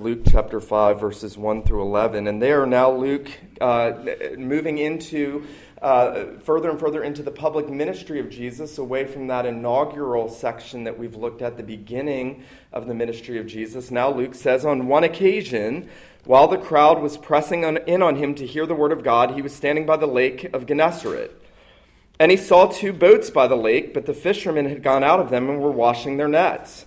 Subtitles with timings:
[0.00, 2.26] Luke chapter 5, verses 1 through 11.
[2.26, 3.28] And there now, Luke
[3.60, 3.92] uh,
[4.38, 5.44] moving into
[5.82, 10.84] uh, further and further into the public ministry of Jesus, away from that inaugural section
[10.84, 13.90] that we've looked at the beginning of the ministry of Jesus.
[13.90, 15.90] Now, Luke says, on one occasion,
[16.24, 19.32] while the crowd was pressing on, in on him to hear the word of God,
[19.32, 21.30] he was standing by the lake of Gennesaret.
[22.18, 25.28] And he saw two boats by the lake, but the fishermen had gone out of
[25.28, 26.86] them and were washing their nets.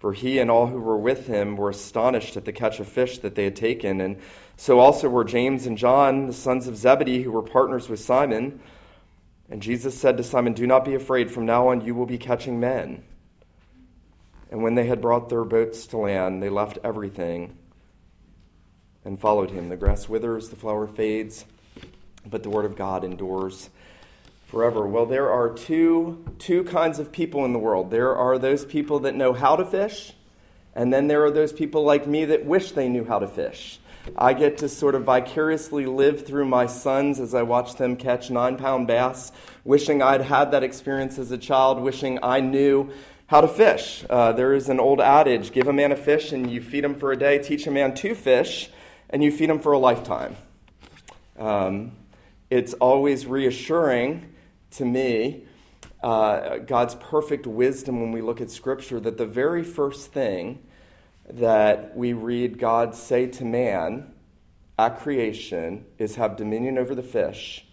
[0.00, 3.18] For he and all who were with him were astonished at the catch of fish
[3.18, 4.16] that they had taken, and
[4.56, 8.60] so also were James and John, the sons of Zebedee, who were partners with Simon.
[9.50, 11.30] And Jesus said to Simon, Do not be afraid.
[11.30, 13.04] From now on, you will be catching men.
[14.50, 17.58] And when they had brought their boats to land, they left everything
[19.04, 19.68] and followed him.
[19.68, 21.44] The grass withers, the flower fades,
[22.24, 23.68] but the word of God endures
[24.50, 24.84] forever.
[24.86, 28.98] Well, there are two, two kinds of people in the world there are those people
[29.00, 30.12] that know how to fish,
[30.74, 33.78] and then there are those people like me that wish they knew how to fish.
[34.16, 38.30] I get to sort of vicariously live through my sons as I watch them catch
[38.30, 39.30] nine pound bass,
[39.64, 42.90] wishing I'd had that experience as a child, wishing I knew
[43.26, 44.04] how to fish.
[44.10, 46.96] Uh, there is an old adage give a man a fish and you feed him
[46.96, 48.70] for a day, teach a man to fish,
[49.10, 50.34] and you feed him for a lifetime.
[51.38, 51.92] Um,
[52.48, 54.29] it's always reassuring
[54.72, 55.44] to me,
[56.02, 60.62] uh, God's perfect wisdom when we look at Scripture, that the very first thing
[61.28, 64.12] that we read God say to man
[64.78, 67.66] at creation is have dominion over the fish.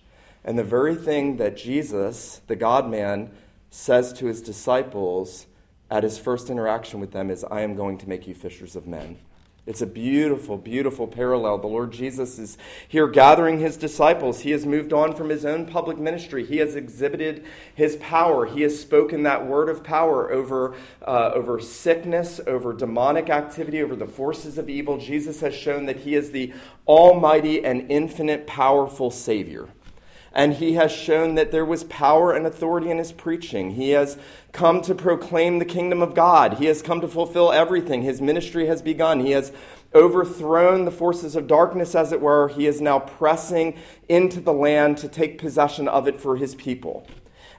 [0.44, 3.32] And the very thing that Jesus, the God man,
[3.70, 5.48] says to his disciples
[5.90, 8.88] at his first interaction with them is, I am going to make you fishers of
[8.88, 9.18] men.
[9.68, 11.58] It's a beautiful, beautiful parallel.
[11.58, 12.58] The Lord Jesus is
[12.88, 14.40] here gathering his disciples.
[14.40, 16.46] He has moved on from his own public ministry.
[16.46, 17.44] He has exhibited
[17.76, 18.46] his power.
[18.46, 20.74] He has spoken that word of power over,
[21.06, 24.98] uh, over sickness, over demonic activity, over the forces of evil.
[24.98, 26.54] Jesus has shown that he is the
[26.88, 29.68] almighty and infinite, powerful Savior
[30.38, 33.72] and he has shown that there was power and authority in his preaching.
[33.72, 34.20] He has
[34.52, 36.60] come to proclaim the kingdom of God.
[36.60, 38.04] He has come to fulfill everything.
[38.04, 39.22] His ministry has begun.
[39.22, 39.52] He has
[39.96, 42.50] overthrown the forces of darkness, as it were.
[42.50, 47.08] He is now pressing into the land to take possession of it for his people.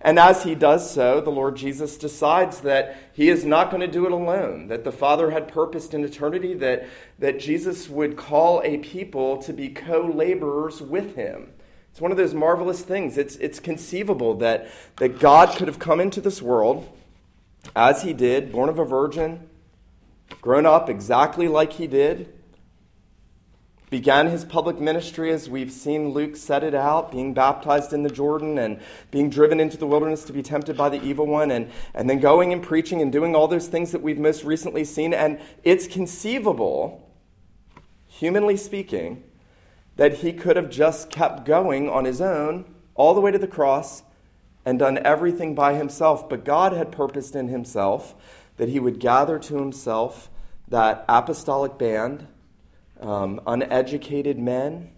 [0.01, 3.89] And as he does so, the Lord Jesus decides that he is not going to
[3.89, 6.87] do it alone, that the Father had purposed in eternity that,
[7.19, 11.51] that Jesus would call a people to be co laborers with him.
[11.99, 13.19] It's one of those marvelous things.
[13.19, 16.89] It's, it's conceivable that, that God could have come into this world
[17.75, 19.51] as he did, born of a virgin,
[20.41, 22.33] grown up exactly like he did,
[23.91, 28.11] began his public ministry as we've seen Luke set it out, being baptized in the
[28.11, 28.79] Jordan and
[29.11, 32.21] being driven into the wilderness to be tempted by the evil one, and, and then
[32.21, 35.13] going and preaching and doing all those things that we've most recently seen.
[35.13, 37.11] And it's conceivable,
[38.07, 39.25] humanly speaking,
[39.99, 42.65] that he could have just kept going on his own
[42.95, 44.05] all the way to the cross
[44.65, 46.29] and done everything by himself.
[46.29, 48.15] But God had purposed in himself
[48.57, 50.31] that he would gather to himself
[50.69, 52.29] that apostolic band,
[53.01, 54.93] um, uneducated men,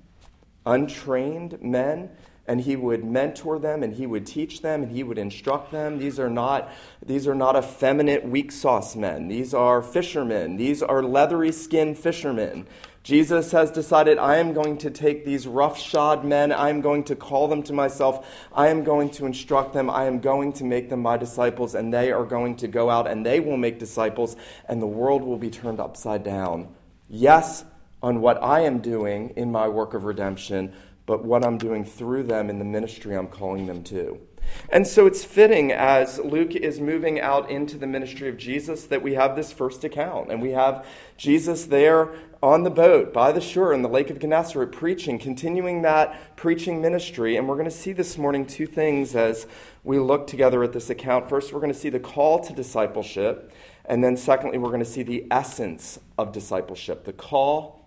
[0.67, 2.11] untrained men,
[2.47, 5.99] and he would mentor them and he would teach them and he would instruct them.
[5.99, 6.71] These are not,
[7.05, 9.29] these are not effeminate, weak sauce men.
[9.29, 10.57] These are fishermen.
[10.57, 12.67] These are leathery skinned fishermen
[13.03, 17.17] Jesus has decided, I am going to take these roughshod men, I am going to
[17.17, 20.91] call them to myself, I am going to instruct them, I am going to make
[20.91, 24.37] them my disciples, and they are going to go out and they will make disciples,
[24.69, 26.75] and the world will be turned upside down.
[27.09, 27.65] Yes,
[28.03, 30.75] on what I am doing in my work of redemption,
[31.07, 34.21] but what I'm doing through them in the ministry I'm calling them to.
[34.69, 39.03] And so it's fitting as Luke is moving out into the ministry of Jesus that
[39.03, 40.31] we have this first account.
[40.31, 40.87] And we have
[41.17, 42.11] Jesus there
[42.43, 46.81] on the boat by the shore in the Lake of Gennesaret preaching, continuing that preaching
[46.81, 47.37] ministry.
[47.37, 49.47] And we're going to see this morning two things as
[49.85, 51.29] we look together at this account.
[51.29, 53.53] First, we're going to see the call to discipleship.
[53.85, 57.85] And then, secondly, we're going to see the essence of discipleship the call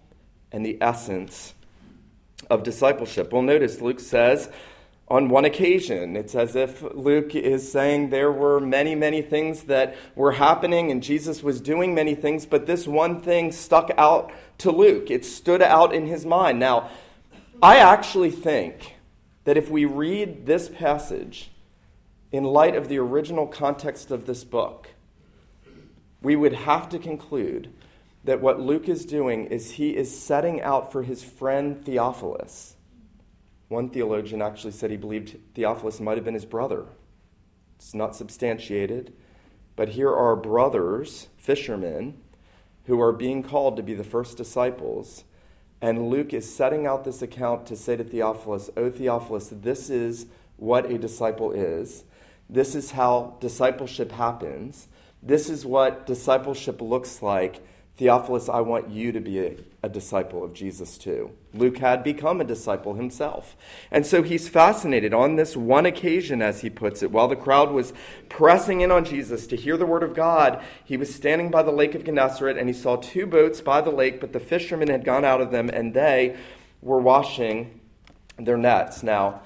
[0.51, 1.53] and the essence
[2.49, 3.31] of discipleship.
[3.31, 4.49] Well, notice Luke says,
[5.07, 6.15] on one occasion.
[6.15, 11.03] It's as if Luke is saying there were many, many things that were happening and
[11.03, 15.11] Jesus was doing many things, but this one thing stuck out to Luke.
[15.11, 16.59] It stood out in his mind.
[16.59, 16.89] Now,
[17.61, 18.95] I actually think
[19.43, 21.51] that if we read this passage
[22.31, 24.89] in light of the original context of this book,
[26.21, 27.71] we would have to conclude
[28.23, 32.72] that what Luke is doing is he is setting out for his friend Theophilus
[33.73, 36.85] one theologian actually said he believed Theophilus might have been his brother.
[37.75, 39.13] It's not substantiated,
[39.75, 42.19] but here are brothers, fishermen,
[42.85, 45.23] who are being called to be the first disciples.
[45.81, 50.27] And Luke is setting out this account to say to Theophilus, O Theophilus, this is
[50.57, 52.05] what a disciple is.
[52.49, 54.87] This is how discipleship happens.
[55.21, 57.65] This is what discipleship looks like
[57.97, 61.31] Theophilus, I want you to be a, a, disciple of Jesus too.
[61.53, 63.55] Luke had become a disciple himself.
[63.91, 67.69] And so he's fascinated on this one occasion, as he puts it, while the crowd
[67.69, 67.93] was
[68.29, 71.71] pressing in on Jesus to hear the word of God, he was standing by the
[71.71, 75.05] lake of Gennesaret and he saw two boats by the lake, but the fishermen had
[75.05, 76.35] gone out of them and they
[76.81, 77.79] were washing
[78.37, 79.03] their nets.
[79.03, 79.41] Now,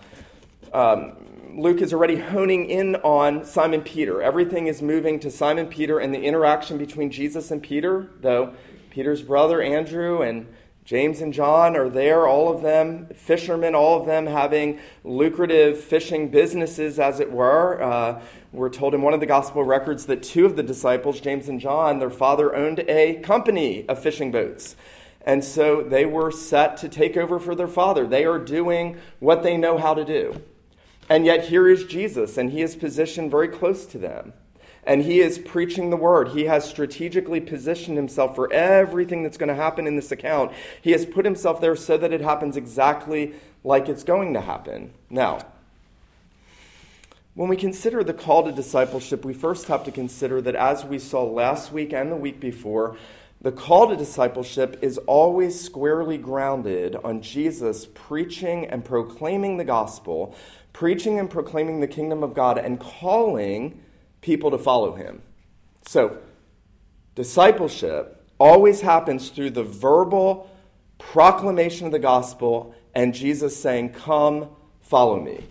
[0.71, 1.17] um,
[1.53, 4.21] Luke is already honing in on Simon Peter.
[4.21, 8.53] Everything is moving to Simon Peter and the interaction between Jesus and Peter, though
[8.89, 10.47] Peter's brother Andrew and
[10.83, 16.29] James and John are there, all of them fishermen, all of them having lucrative fishing
[16.29, 17.81] businesses, as it were.
[17.81, 18.21] Uh,
[18.51, 21.59] we're told in one of the gospel records that two of the disciples, James and
[21.59, 24.75] John, their father owned a company of fishing boats.
[25.21, 28.07] And so they were set to take over for their father.
[28.07, 30.41] They are doing what they know how to do.
[31.09, 34.33] And yet, here is Jesus, and he is positioned very close to them.
[34.83, 36.29] And he is preaching the word.
[36.29, 40.53] He has strategically positioned himself for everything that's going to happen in this account.
[40.81, 43.33] He has put himself there so that it happens exactly
[43.63, 44.93] like it's going to happen.
[45.09, 45.39] Now,
[47.35, 50.99] when we consider the call to discipleship, we first have to consider that as we
[50.99, 52.97] saw last week and the week before,
[53.41, 60.33] the call to discipleship is always squarely grounded on Jesus preaching and proclaiming the gospel
[60.77, 63.81] preaching and proclaiming the kingdom of God and calling
[64.21, 65.23] people to follow him.
[65.87, 66.19] So,
[67.15, 70.51] discipleship always happens through the verbal
[70.99, 75.45] proclamation of the gospel and Jesus saying, Come, follow me.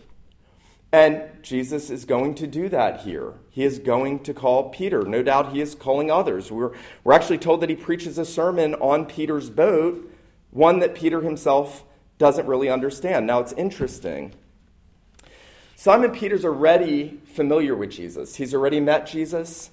[0.93, 3.35] And Jesus is going to do that here.
[3.51, 5.03] He is going to call Peter.
[5.03, 6.53] No doubt he is calling others.
[6.53, 6.71] We're,
[7.03, 10.09] we're actually told that he preaches a sermon on Peter's boat,
[10.53, 11.83] one that Peter himself
[12.17, 13.27] doesn't really understand.
[13.27, 14.33] Now, it's interesting
[15.79, 18.37] Simon Peter's already familiar with Jesus.
[18.37, 19.71] He's already met Jesus.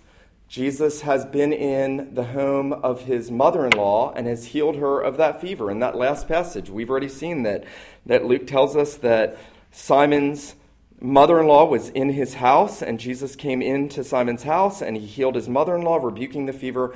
[0.49, 4.99] Jesus has been in the home of his mother in law and has healed her
[4.99, 5.71] of that fever.
[5.71, 7.63] In that last passage, we've already seen that,
[8.05, 9.37] that Luke tells us that
[9.71, 10.55] Simon's
[10.99, 15.05] mother in law was in his house, and Jesus came into Simon's house and he
[15.05, 16.93] healed his mother in law, rebuking the fever.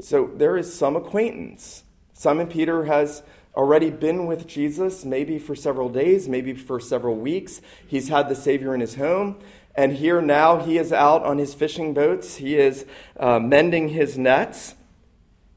[0.00, 1.82] So there is some acquaintance.
[2.12, 3.24] Simon Peter has
[3.56, 7.60] already been with Jesus, maybe for several days, maybe for several weeks.
[7.86, 9.38] He's had the Savior in his home.
[9.76, 12.36] And here now he is out on his fishing boats.
[12.36, 12.86] He is
[13.18, 14.74] uh, mending his nets,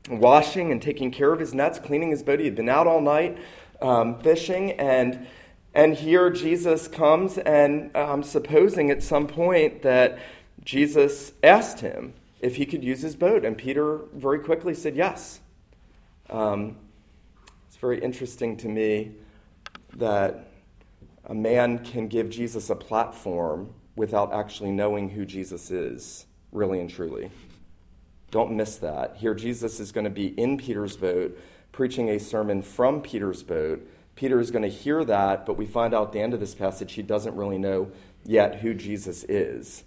[0.09, 2.39] washing and taking care of his nets, cleaning his boat.
[2.39, 3.37] He had been out all night
[3.81, 4.71] um, fishing.
[4.73, 5.27] And,
[5.73, 10.17] and here Jesus comes, and I'm supposing at some point that
[10.63, 13.45] Jesus asked him if he could use his boat.
[13.45, 15.41] And Peter very quickly said yes.
[16.29, 16.77] Um,
[17.77, 19.11] it's very interesting to me
[19.97, 20.47] that
[21.25, 26.89] a man can give Jesus a platform without actually knowing who Jesus is, really and
[26.89, 27.29] truly.
[28.31, 29.17] Don't miss that.
[29.17, 31.39] Here, Jesus is going to be in Peter's boat,
[31.71, 33.87] preaching a sermon from Peter's boat.
[34.15, 36.55] Peter is going to hear that, but we find out at the end of this
[36.55, 37.91] passage he doesn't really know
[38.25, 39.83] yet who Jesus is.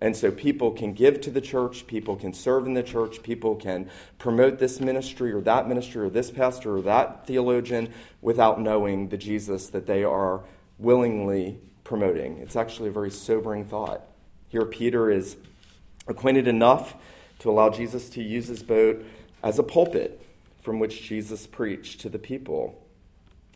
[0.00, 3.56] And so people can give to the church, people can serve in the church, people
[3.56, 9.08] can promote this ministry or that ministry or this pastor or that theologian without knowing
[9.08, 10.44] the Jesus that they are
[10.78, 12.38] willingly promoting.
[12.38, 14.02] It's actually a very sobering thought.
[14.48, 15.36] Here, Peter is
[16.06, 16.94] acquainted enough
[17.40, 19.04] to allow Jesus to use his boat
[19.42, 20.22] as a pulpit
[20.60, 22.80] from which Jesus preached to the people.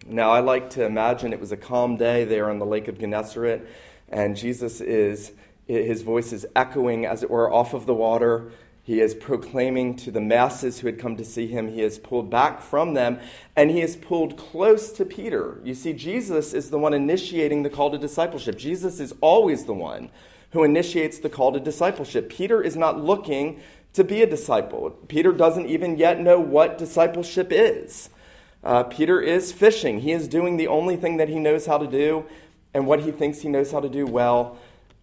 [0.07, 2.99] Now, I like to imagine it was a calm day there on the Lake of
[2.99, 3.67] Gennesaret
[4.09, 5.33] and Jesus is,
[5.67, 8.53] his voice is echoing, as it were, off of the water.
[8.85, 11.69] He is proclaiming to the masses who had come to see him.
[11.69, 13.21] He is pulled back from them,
[13.55, 15.61] and he is pulled close to Peter.
[15.63, 18.59] You see, Jesus is the one initiating the call to discipleship.
[18.59, 20.11] Jesus is always the one
[20.51, 22.29] who initiates the call to discipleship.
[22.29, 23.61] Peter is not looking
[23.93, 24.91] to be a disciple.
[25.07, 28.11] Peter doesn't even yet know what discipleship is.
[28.65, 30.01] Uh, Peter is fishing.
[30.01, 32.25] He is doing the only thing that he knows how to do
[32.75, 34.59] and what he thinks he knows how to do well.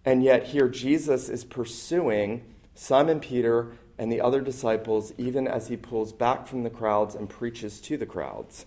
[0.09, 5.77] And yet, here Jesus is pursuing Simon Peter and the other disciples, even as he
[5.77, 8.65] pulls back from the crowds and preaches to the crowds.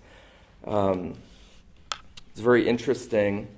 [0.64, 1.14] Um,
[2.30, 3.48] it's very interesting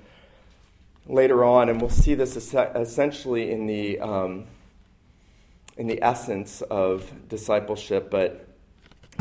[1.06, 4.44] later on, and we'll see this essentially in the, um,
[5.76, 8.48] in the essence of discipleship, but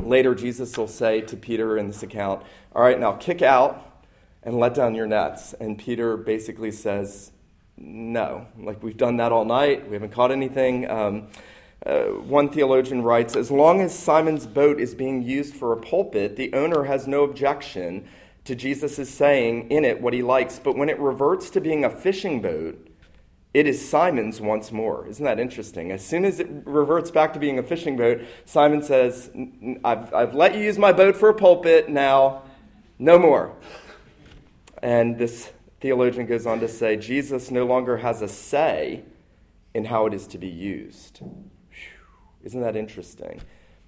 [0.01, 2.41] later Jesus will say to Peter in this account,
[2.73, 4.05] All right, now kick out
[4.41, 5.51] and let down your nets.
[5.51, 7.33] And Peter basically says,
[7.77, 8.47] No.
[8.59, 10.89] Like, we've done that all night, we haven't caught anything.
[10.89, 11.27] Um,
[11.85, 16.35] uh, one theologian writes As long as Simon's boat is being used for a pulpit,
[16.35, 18.07] the owner has no objection
[18.45, 20.59] to Jesus' saying in it what he likes.
[20.59, 22.89] But when it reverts to being a fishing boat,
[23.53, 25.07] it is Simon's once more.
[25.07, 25.91] Isn't that interesting?
[25.91, 29.29] As soon as it reverts back to being a fishing boat, Simon says,
[29.83, 32.43] I've, I've let you use my boat for a pulpit, now
[32.97, 33.55] no more.
[34.81, 35.51] And this
[35.83, 39.03] theologian goes on to say, Jesus no longer has a say
[39.73, 41.19] in how it is to be used.
[42.41, 43.41] Isn't that interesting?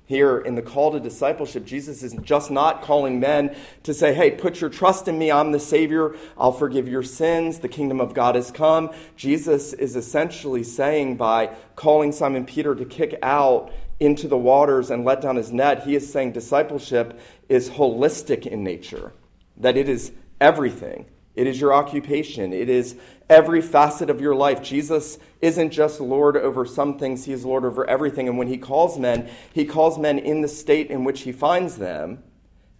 [0.05, 4.31] Here in the call to discipleship, Jesus is just not calling men to say, hey,
[4.31, 5.31] put your trust in me.
[5.31, 6.17] I'm the Savior.
[6.37, 7.59] I'll forgive your sins.
[7.59, 8.93] The kingdom of God has come.
[9.15, 13.71] Jesus is essentially saying by calling Simon Peter to kick out
[14.01, 18.65] into the waters and let down his net, he is saying discipleship is holistic in
[18.65, 19.13] nature,
[19.55, 20.11] that it is
[20.41, 21.05] everything.
[21.35, 22.53] It is your occupation.
[22.53, 22.95] It is
[23.29, 24.61] every facet of your life.
[24.61, 28.27] Jesus isn't just Lord over some things, He is Lord over everything.
[28.27, 31.77] And when He calls men, He calls men in the state in which He finds
[31.77, 32.23] them.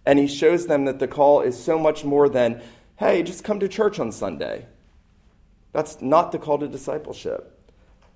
[0.06, 2.62] And He shows them that the call is so much more than,
[2.96, 4.66] hey, just come to church on Sunday.
[5.72, 7.52] That's not the call to discipleship.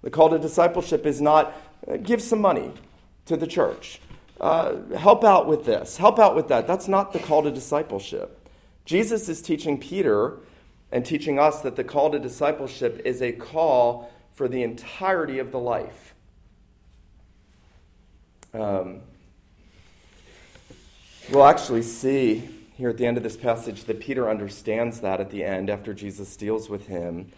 [0.03, 1.55] The call to discipleship is not
[1.87, 2.73] uh, give some money
[3.27, 4.01] to the church,
[4.41, 6.67] uh, help out with this, help out with that.
[6.67, 8.40] That's not the call to discipleship.
[8.91, 10.41] Jesus is teaching Peter
[10.91, 15.53] and teaching us that the call to discipleship is a call for the entirety of
[15.53, 16.17] the life.
[18.53, 19.03] Um,
[21.31, 25.31] we'll actually see here at the end of this passage that Peter understands that at
[25.31, 27.31] the end after Jesus deals with him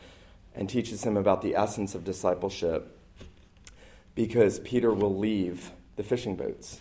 [0.54, 2.98] and teaches him about the essence of discipleship
[4.14, 6.80] because Peter will leave the fishing boats.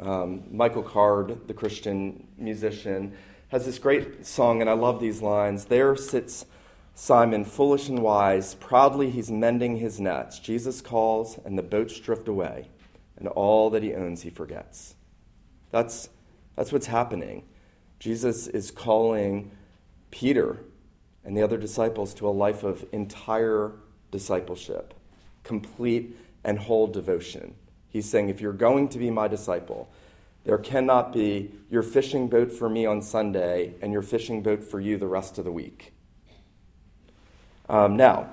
[0.00, 3.14] Um, Michael Card, the Christian musician,
[3.48, 5.66] has this great song, and I love these lines.
[5.66, 6.46] There sits
[6.94, 8.54] Simon, foolish and wise.
[8.54, 10.38] Proudly he's mending his nets.
[10.38, 12.68] Jesus calls, and the boats drift away,
[13.16, 14.94] and all that he owns he forgets.
[15.70, 16.08] That's,
[16.56, 17.44] that's what's happening.
[17.98, 19.52] Jesus is calling
[20.10, 20.64] Peter
[21.24, 23.72] and the other disciples to a life of entire
[24.10, 24.92] discipleship,
[25.44, 27.54] complete and whole devotion.
[27.92, 29.90] He's saying, if you're going to be my disciple,
[30.44, 34.80] there cannot be your fishing boat for me on Sunday and your fishing boat for
[34.80, 35.92] you the rest of the week.
[37.68, 38.30] Um, now,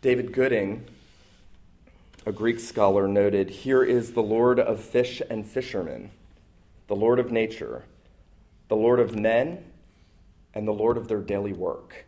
[0.00, 0.84] David Gooding,
[2.24, 6.10] a Greek scholar, noted Here is the Lord of fish and fishermen,
[6.86, 7.84] the Lord of nature,
[8.68, 9.64] the Lord of men,
[10.54, 12.06] and the Lord of their daily work.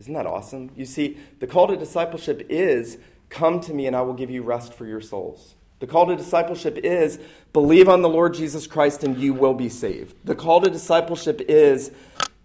[0.00, 0.70] Isn't that awesome?
[0.76, 2.98] You see, the call to discipleship is
[3.30, 5.54] come to me and I will give you rest for your souls.
[5.80, 7.18] The call to discipleship is
[7.52, 10.14] believe on the Lord Jesus Christ and you will be saved.
[10.24, 11.92] The call to discipleship is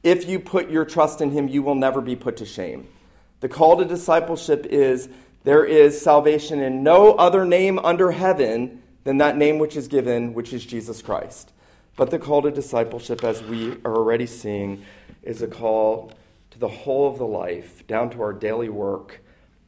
[0.03, 2.87] if you put your trust in him, you will never be put to shame.
[3.39, 5.09] The call to discipleship is
[5.43, 10.33] there is salvation in no other name under heaven than that name which is given,
[10.33, 11.51] which is Jesus Christ.
[11.95, 14.85] But the call to discipleship, as we are already seeing,
[15.21, 16.11] is a call
[16.53, 19.21] to the whole of the life, down to our daily work,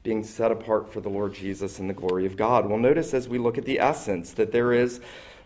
[0.03, 2.67] being set apart for the Lord Jesus and the glory of God.
[2.67, 5.01] We'll notice as we look at the essence that there is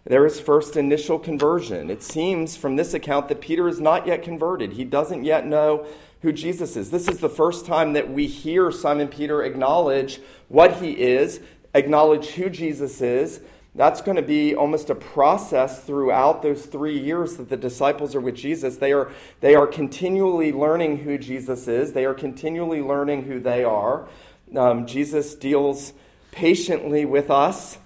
[0.06, 1.90] there is first initial conversion.
[1.90, 4.74] It seems from this account that Peter is not yet converted.
[4.74, 5.86] He doesn't yet know
[6.22, 6.92] who Jesus is.
[6.92, 11.40] This is the first time that we hear Simon Peter acknowledge what he is,
[11.74, 13.42] acknowledge who Jesus is,
[13.76, 18.20] that's going to be almost a process throughout those three years that the disciples are
[18.20, 18.78] with Jesus.
[18.78, 19.12] They are,
[19.42, 24.10] they are continually learning who Jesus is, they are continually learning who they are.
[24.56, 25.94] Um, Jesus deals
[26.32, 27.78] patiently with us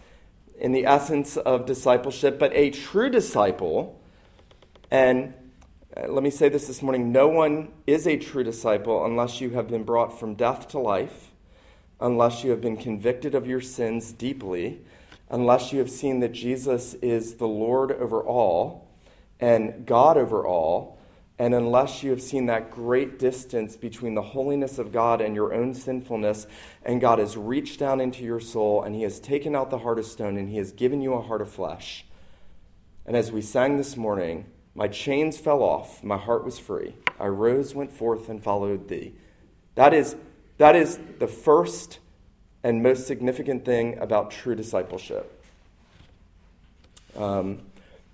[0.59, 3.99] in the essence of discipleship, but a true disciple,
[4.89, 5.33] and
[5.95, 9.51] Uh, let me say this this morning no one is a true disciple unless you
[9.51, 11.29] have been brought from death to life,
[11.99, 14.81] unless you have been convicted of your sins deeply,
[15.29, 18.91] unless you have seen that Jesus is the Lord over all
[19.39, 20.99] and God over all,
[21.39, 25.53] and unless you have seen that great distance between the holiness of God and your
[25.53, 26.45] own sinfulness,
[26.83, 29.99] and God has reached down into your soul and He has taken out the heart
[29.99, 32.05] of stone and He has given you a heart of flesh.
[33.05, 36.95] And as we sang this morning, my chains fell off, my heart was free.
[37.19, 39.13] I rose, went forth, and followed thee.
[39.75, 40.15] That is,
[40.57, 41.99] that is the first
[42.63, 45.43] and most significant thing about true discipleship.
[47.15, 47.61] Um,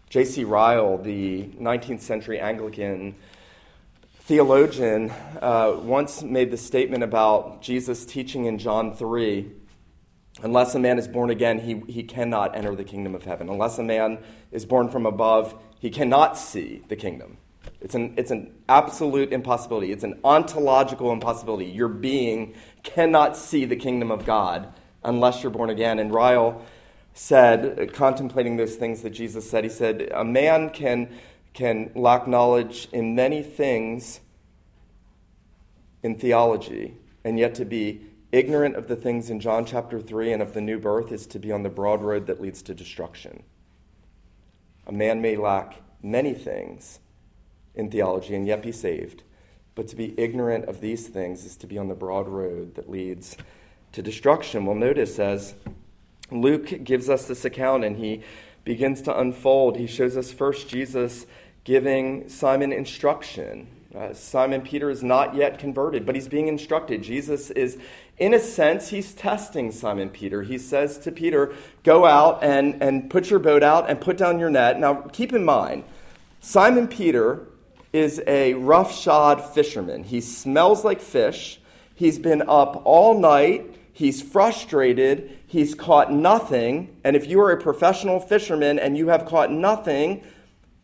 [0.09, 0.43] J.C.
[0.43, 3.15] Ryle, the 19th century Anglican
[4.21, 9.51] theologian, uh, once made the statement about Jesus teaching in John 3
[10.41, 13.49] Unless a man is born again, he, he cannot enter the kingdom of heaven.
[13.49, 14.19] Unless a man
[14.51, 17.37] is born from above, he cannot see the kingdom.
[17.81, 19.91] It's an, it's an absolute impossibility.
[19.91, 21.65] It's an ontological impossibility.
[21.65, 25.99] Your being cannot see the kingdom of God unless you're born again.
[25.99, 26.63] And Ryle
[27.13, 31.09] said, contemplating those things that Jesus said, he said, A man can,
[31.53, 34.21] can lack knowledge in many things
[36.01, 40.41] in theology, and yet to be ignorant of the things in John chapter 3 and
[40.41, 43.43] of the new birth is to be on the broad road that leads to destruction.
[44.87, 46.99] A man may lack many things
[47.75, 49.23] in theology and yet be saved,
[49.79, 52.89] but to be ignorant of these things is to be on the broad road that
[52.89, 53.37] leads
[53.93, 54.65] to destruction.
[54.65, 55.53] Well, notice as
[56.29, 58.21] Luke gives us this account and he
[58.65, 61.25] begins to unfold, he shows us first Jesus
[61.63, 63.69] giving Simon instruction.
[63.95, 67.01] Uh, Simon Peter is not yet converted, but he's being instructed.
[67.01, 67.77] Jesus is
[68.17, 70.43] in a sense, he's testing Simon Peter.
[70.43, 71.53] He says to Peter,
[71.85, 74.77] Go out and, and put your boat out and put down your net.
[74.77, 75.85] Now, keep in mind,
[76.41, 77.47] Simon Peter
[77.91, 80.03] is a roughshod fisherman.
[80.03, 81.59] He smells like fish.
[81.95, 83.75] He's been up all night.
[83.91, 85.37] He's frustrated.
[85.47, 86.95] He's caught nothing.
[87.03, 90.23] And if you are a professional fisherman and you have caught nothing,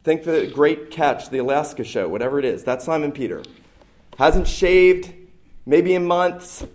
[0.03, 2.63] think the great catch, the Alaska show, whatever it is.
[2.63, 3.43] That's Simon Peter.
[4.17, 5.13] Hasn't shaved,
[5.65, 6.65] maybe in months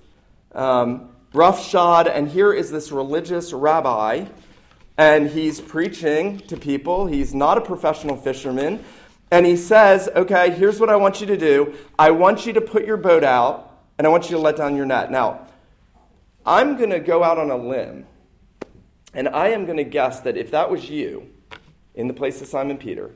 [0.53, 4.27] um, roughshod, and here is this religious rabbi,
[4.99, 7.07] and he's preaching to people.
[7.07, 8.85] He's not a professional fisherman.
[9.31, 12.61] And he says, Okay, here's what I want you to do I want you to
[12.61, 15.11] put your boat out, and I want you to let down your net.
[15.11, 15.47] Now,
[16.45, 18.07] I'm going to go out on a limb,
[19.15, 21.29] and I am going to guess that if that was you
[21.95, 23.11] in the place of Simon Peter,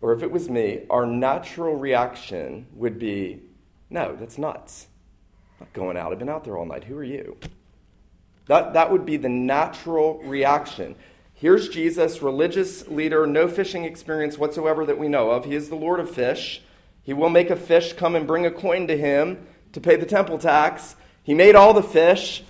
[0.00, 3.40] or if it was me, our natural reaction would be,
[3.90, 4.88] No, that's nuts
[5.62, 6.10] not going out.
[6.12, 6.84] I've been out there all night.
[6.84, 7.36] Who are you?
[8.46, 10.96] That, that would be the natural reaction.
[11.42, 15.44] Here's Jesus, religious leader, no fishing experience whatsoever that we know of.
[15.44, 16.62] He is the Lord of fish.
[17.02, 20.06] He will make a fish come and bring a coin to him to pay the
[20.06, 20.94] temple tax.
[21.24, 22.44] He made all the fish.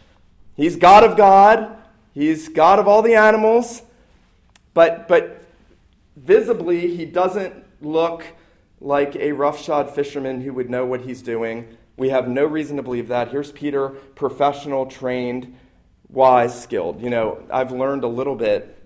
[0.57, 1.75] He's God of God.
[2.13, 3.81] He's God of all the animals.
[4.75, 5.43] But, but
[6.15, 8.27] visibly, he doesn't look
[8.79, 11.79] like a roughshod fisherman who would know what he's doing.
[11.97, 13.31] We have no reason to believe that.
[13.31, 15.57] Here's Peter, professional, trained,
[16.11, 17.01] wise, skilled.
[17.01, 18.81] You know, I've learned a little bit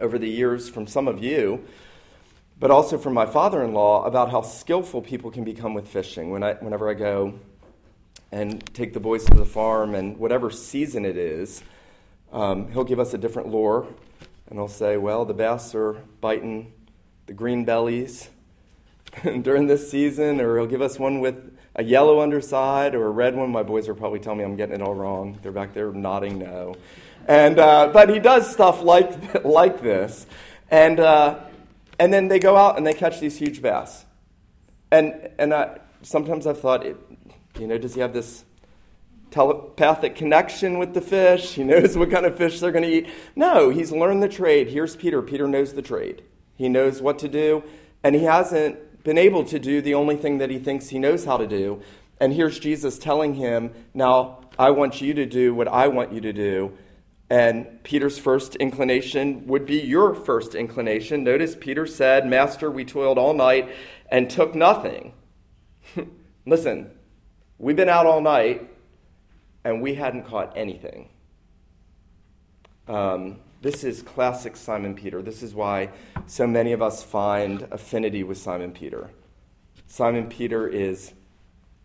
[0.00, 1.64] over the years from some of you,
[2.58, 6.30] but also from my father in law about how skillful people can become with fishing.
[6.30, 7.38] When I, whenever I go
[8.32, 11.62] and take the boys to the farm, and whatever season it is,
[12.32, 13.86] um, he'll give us a different lure,
[14.48, 16.72] and he'll say, Well, the bass are biting
[17.26, 18.28] the green bellies
[19.42, 23.36] during this season, or he'll give us one with a yellow underside or a red
[23.36, 23.50] one.
[23.50, 25.38] My boys are probably telling me I'm getting it all wrong.
[25.42, 26.74] They're back there nodding no.
[27.28, 30.26] And, uh, but he does stuff like, like this.
[30.70, 31.40] And, uh,
[31.98, 34.06] and then they go out and they catch these huge bass.
[34.90, 36.96] And, and I, sometimes I've thought, it,
[37.58, 38.44] you know, does he have this
[39.30, 41.52] telepathic connection with the fish?
[41.52, 43.08] He knows what kind of fish they're going to eat.
[43.36, 44.68] No, he's learned the trade.
[44.68, 45.20] Here's Peter.
[45.20, 46.22] Peter knows the trade.
[46.56, 47.62] He knows what to do,
[48.02, 51.24] and he hasn't been able to do the only thing that he thinks he knows
[51.24, 51.82] how to do.
[52.20, 56.20] And here's Jesus telling him, Now, I want you to do what I want you
[56.22, 56.76] to do.
[57.30, 61.24] And Peter's first inclination would be your first inclination.
[61.24, 63.68] Notice Peter said, Master, we toiled all night
[64.10, 65.12] and took nothing.
[66.46, 66.90] Listen,
[67.58, 68.70] we've been out all night
[69.62, 71.10] and we hadn't caught anything.
[72.86, 75.20] Um, this is classic Simon Peter.
[75.20, 75.90] This is why
[76.26, 79.10] so many of us find affinity with Simon Peter.
[79.86, 81.12] Simon Peter is,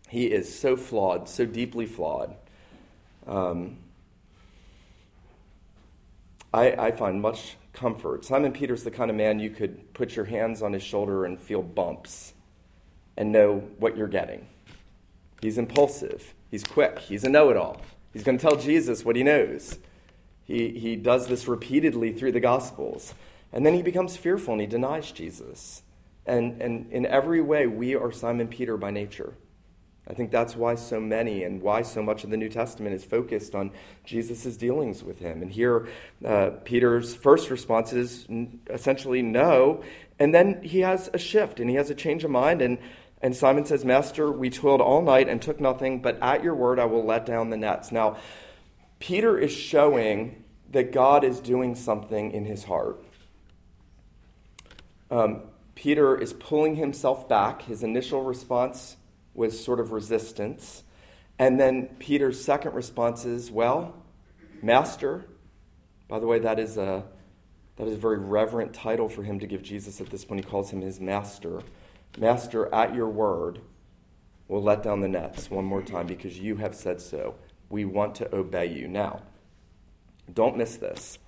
[0.08, 2.34] he is so flawed, so deeply flawed.
[3.26, 3.78] Um,
[6.54, 8.24] I, I find much comfort.
[8.24, 11.36] Simon Peter's the kind of man you could put your hands on his shoulder and
[11.36, 12.32] feel bumps
[13.16, 14.46] and know what you're getting.
[15.42, 17.80] He's impulsive, he's quick, he's a know it all.
[18.12, 19.80] He's going to tell Jesus what he knows.
[20.44, 23.14] He, he does this repeatedly through the Gospels.
[23.52, 25.82] And then he becomes fearful and he denies Jesus.
[26.24, 29.34] And, and in every way, we are Simon Peter by nature.
[30.06, 33.04] I think that's why so many and why so much of the New Testament is
[33.04, 33.70] focused on
[34.04, 35.40] Jesus' dealings with him.
[35.40, 35.88] And here,
[36.24, 38.26] uh, Peter's first response is
[38.68, 39.82] essentially no.
[40.18, 42.60] And then he has a shift and he has a change of mind.
[42.60, 42.78] And,
[43.22, 46.78] and Simon says, Master, we toiled all night and took nothing, but at your word
[46.78, 47.90] I will let down the nets.
[47.90, 48.18] Now,
[48.98, 53.02] Peter is showing that God is doing something in his heart.
[55.10, 55.42] Um,
[55.74, 57.62] Peter is pulling himself back.
[57.62, 58.96] His initial response
[59.34, 60.84] was sort of resistance.
[61.38, 63.94] And then Peter's second response is, Well,
[64.62, 65.26] Master.
[66.08, 67.04] By the way, that is a,
[67.76, 70.44] that is a very reverent title for him to give Jesus at this point.
[70.44, 71.62] He calls him his Master.
[72.18, 73.60] Master, at your word,
[74.46, 77.34] we'll let down the nets one more time because you have said so.
[77.70, 78.86] We want to obey you.
[78.86, 79.22] Now,
[80.32, 81.18] don't miss this.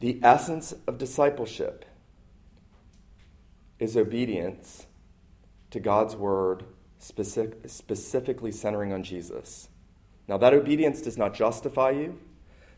[0.00, 1.84] The essence of discipleship
[3.78, 4.86] is obedience
[5.70, 6.64] to God's word
[7.04, 9.68] specific, specifically centering on Jesus.
[10.26, 12.18] Now, that obedience does not justify you,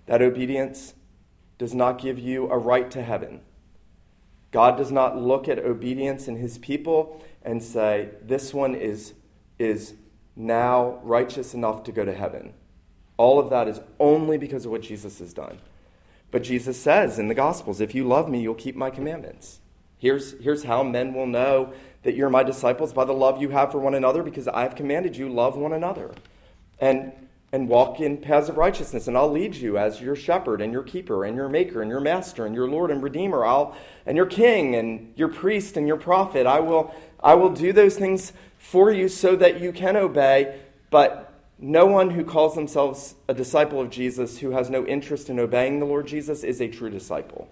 [0.06, 0.94] that obedience
[1.58, 3.40] does not give you a right to heaven.
[4.50, 9.14] God does not look at obedience in his people and say, this one is,
[9.58, 9.94] is
[10.34, 12.52] now righteous enough to go to heaven.
[13.16, 15.58] All of that is only because of what Jesus has done.
[16.30, 19.60] But Jesus says in the Gospels, if you love me, you'll keep my commandments.
[19.98, 21.72] Here's, here's how men will know
[22.06, 24.74] that you're my disciples by the love you have for one another, because I have
[24.74, 26.12] commanded you, love one another.
[26.80, 27.12] And,
[27.52, 30.82] and walk in paths of righteousness, and I'll lead you as your shepherd and your
[30.82, 33.44] keeper and your maker and your master and your Lord and Redeemer.
[33.44, 36.46] I'll and your king and your priest and your prophet.
[36.46, 41.32] I will I will do those things for you so that you can obey, but
[41.58, 45.78] no one who calls themselves a disciple of Jesus who has no interest in obeying
[45.78, 47.48] the Lord Jesus is a true disciple.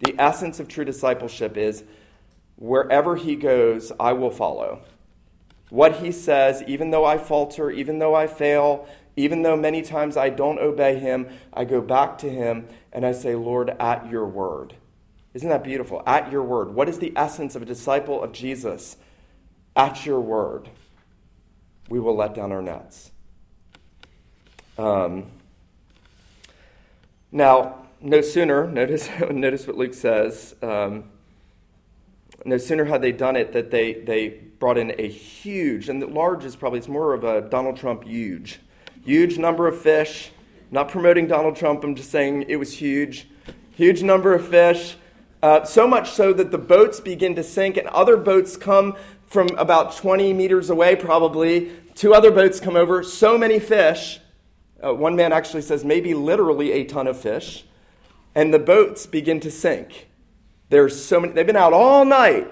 [0.00, 1.84] The essence of true discipleship is
[2.56, 4.82] wherever he goes, I will follow.
[5.68, 10.16] What he says, even though I falter, even though I fail, even though many times
[10.16, 14.26] I don't obey him, I go back to him and I say, Lord, at your
[14.26, 14.74] word.
[15.34, 16.02] Isn't that beautiful?
[16.06, 16.74] At your word.
[16.74, 18.96] What is the essence of a disciple of Jesus?
[19.74, 20.70] At your word,
[21.88, 23.10] we will let down our nets.
[24.78, 25.26] Um,
[27.32, 31.04] now, no sooner, notice, notice what Luke says, um,
[32.46, 36.06] no sooner had they done it that they, they brought in a huge, and the
[36.06, 38.60] large is probably, it's more of a Donald Trump huge,
[39.04, 40.30] huge number of fish.
[40.70, 43.28] not promoting Donald Trump, I'm just saying it was huge.
[43.72, 44.96] Huge number of fish.
[45.42, 49.48] Uh, so much so that the boats begin to sink, and other boats come from
[49.58, 51.70] about 20 meters away, probably.
[51.94, 53.02] Two other boats come over.
[53.02, 54.20] So many fish.
[54.82, 57.64] Uh, one man actually says maybe literally a ton of fish
[58.36, 60.08] and the boats begin to sink.
[60.68, 62.48] There's so many, they've been out all night,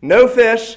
[0.00, 0.76] no fish.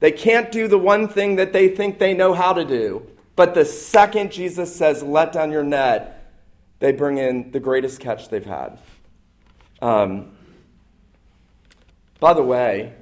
[0.00, 3.06] They can't do the one thing that they think they know how to do.
[3.34, 6.32] But the second Jesus says, let down your net,
[6.78, 8.78] they bring in the greatest catch they've had.
[9.80, 10.36] Um,
[12.18, 12.94] by the way,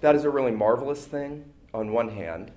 [0.00, 1.44] that is a really marvelous thing
[1.74, 2.52] on one hand.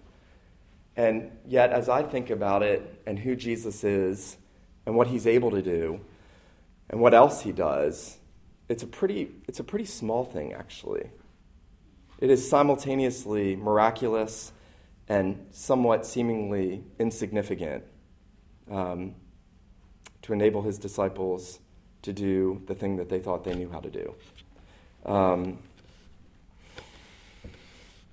[0.96, 4.38] And yet, as I think about it and who Jesus is
[4.86, 6.02] and what he's able to do,
[6.90, 8.18] and what else he does,
[8.72, 11.10] it's a pretty, it's a pretty small thing, actually.
[12.20, 14.54] It is simultaneously miraculous
[15.10, 17.84] and somewhat seemingly insignificant
[18.72, 19.16] um,
[20.22, 21.60] to enable his disciples
[22.04, 24.16] to do the thing that they thought they knew how to do.
[25.06, 25.60] Um,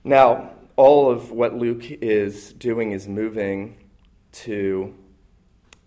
[0.02, 3.76] now, all of what Luke is doing is moving
[4.32, 4.92] to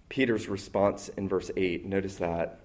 [0.07, 1.86] Peter's response in verse 8.
[1.86, 2.61] Notice that.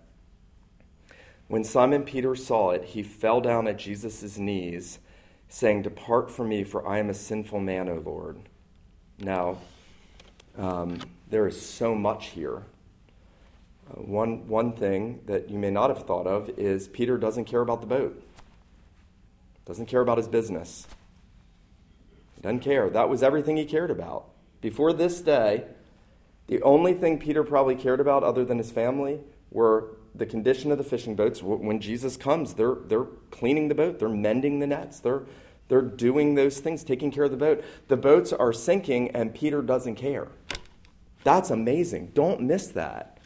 [1.49, 4.99] When Simon Peter saw it, he fell down at Jesus' knees,
[5.49, 8.39] saying, Depart from me, for I am a sinful man, O Lord.
[9.19, 9.59] Now,
[10.59, 10.99] um,
[11.31, 12.65] there is so much here.
[13.89, 17.61] Uh, one, one thing that you may not have thought of is Peter doesn't care
[17.61, 18.23] about the boat,
[19.65, 20.87] doesn't care about his business.
[22.43, 22.91] Doesn't care.
[22.91, 24.27] That was everything he cared about.
[24.61, 25.65] Before this day,
[26.47, 30.79] the only thing Peter probably cared about, other than his family, were the condition of
[30.79, 31.43] the fishing boats.
[31.43, 35.23] When Jesus comes, they're, they're cleaning the boat, they're mending the nets, they're,
[35.69, 37.65] they're doing those things, taking care of the boat.
[37.89, 40.29] The boats are sinking, and Peter doesn't care.
[41.25, 42.13] That's amazing.
[42.15, 43.19] Don't miss that.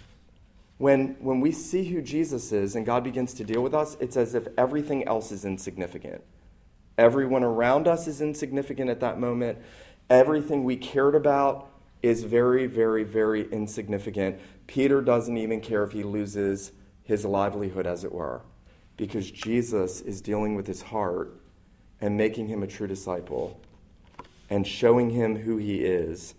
[0.79, 4.17] When, when we see who Jesus is and God begins to deal with us, it's
[4.17, 6.23] as if everything else is insignificant.
[6.97, 9.59] Everyone around us is insignificant at that moment.
[10.09, 11.71] Everything we cared about
[12.03, 14.39] is very, very, very insignificant.
[14.67, 16.73] Peter doesn't even care if he loses
[17.11, 18.41] his livelihood, as it were,
[18.97, 21.41] because Jesus is dealing with his heart
[22.01, 23.61] and making him a true disciple
[24.49, 26.35] and showing him who he is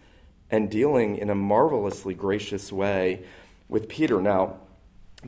[0.50, 3.24] and dealing in a marvelously gracious way
[3.68, 4.22] with Peter.
[4.22, 4.60] Now,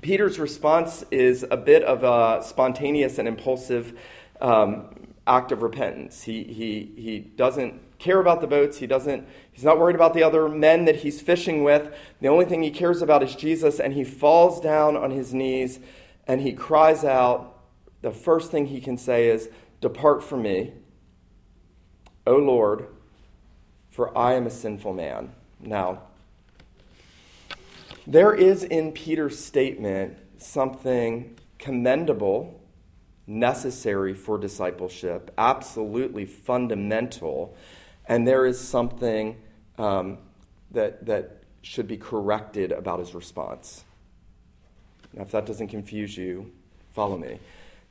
[0.01, 3.99] Peter's response is a bit of a spontaneous and impulsive
[4.39, 4.95] um,
[5.27, 6.23] act of repentance.
[6.23, 8.77] He, he, he doesn't care about the boats.
[8.77, 11.95] He doesn't, he's not worried about the other men that he's fishing with.
[12.21, 15.79] The only thing he cares about is Jesus, and he falls down on his knees
[16.27, 17.59] and he cries out.
[18.01, 19.49] The first thing he can say is,
[19.81, 20.73] Depart from me,
[22.25, 22.87] O Lord,
[23.89, 25.33] for I am a sinful man.
[25.59, 26.03] Now,
[28.05, 32.61] there is in Peter's statement something commendable,
[33.27, 37.55] necessary for discipleship, absolutely fundamental,
[38.05, 39.37] and there is something
[39.77, 40.17] um,
[40.71, 43.83] that, that should be corrected about his response.
[45.13, 46.51] Now, if that doesn't confuse you,
[46.91, 47.39] follow me.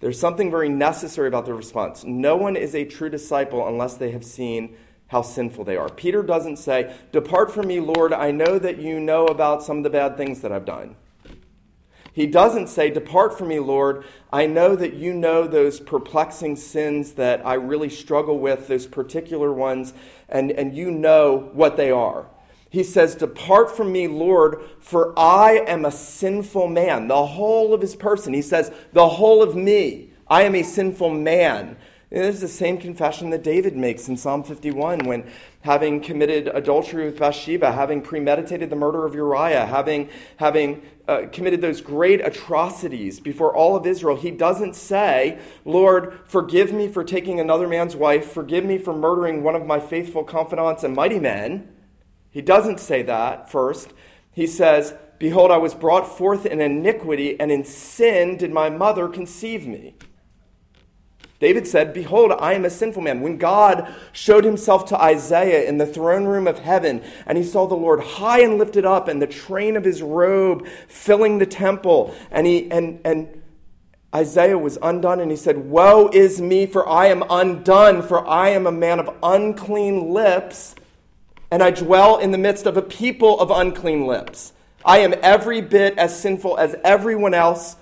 [0.00, 2.04] There's something very necessary about the response.
[2.04, 5.88] No one is a true disciple unless they have seen how sinful they are.
[5.88, 9.82] Peter doesn't say, Depart from me, Lord, I know that you know about some of
[9.84, 10.96] the bad things that I've done.
[12.12, 17.12] He doesn't say, Depart from me, Lord, I know that you know those perplexing sins
[17.12, 19.94] that I really struggle with, those particular ones,
[20.28, 22.26] and, and you know what they are.
[22.68, 27.08] He says, Depart from me, Lord, for I am a sinful man.
[27.08, 28.34] The whole of his person.
[28.34, 30.10] He says, The whole of me.
[30.28, 31.76] I am a sinful man.
[32.12, 35.30] This is the same confession that David makes in Psalm 51 when,
[35.62, 41.60] having committed adultery with Bathsheba, having premeditated the murder of Uriah, having, having uh, committed
[41.60, 47.38] those great atrocities before all of Israel, he doesn't say, Lord, forgive me for taking
[47.38, 51.68] another man's wife, forgive me for murdering one of my faithful confidants and mighty men.
[52.30, 53.92] He doesn't say that first.
[54.32, 59.06] He says, Behold, I was brought forth in iniquity, and in sin did my mother
[59.06, 59.94] conceive me.
[61.42, 63.20] David said, Behold, I am a sinful man.
[63.20, 67.66] When God showed himself to Isaiah in the throne room of heaven, and he saw
[67.66, 72.14] the Lord high and lifted up, and the train of his robe filling the temple,
[72.30, 73.42] and, he, and, and
[74.14, 78.50] Isaiah was undone, and he said, Woe is me, for I am undone, for I
[78.50, 80.76] am a man of unclean lips
[81.52, 84.54] and I dwell in the midst of a people of unclean lips.
[84.86, 87.76] I am every bit as sinful as everyone else,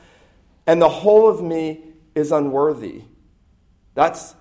[0.66, 1.84] and the whole of me
[2.16, 3.02] is unworthy.
[3.94, 4.34] That's,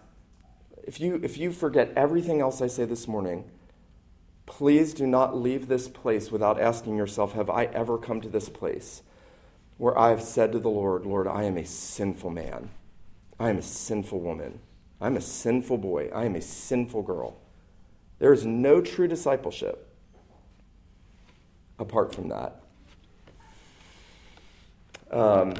[0.84, 3.50] if you, if you forget everything else I say this morning,
[4.46, 8.50] please do not leave this place without asking yourself, Have I ever come to this
[8.50, 9.04] place
[9.78, 12.70] where I have said to the Lord, Lord, I am a sinful man.
[13.40, 14.60] I am a sinful woman.
[15.00, 16.10] I'm a sinful boy.
[16.14, 17.38] I am a sinful girl.
[18.20, 19.88] There is no true discipleship
[21.80, 22.62] apart from that.
[25.10, 25.54] Um,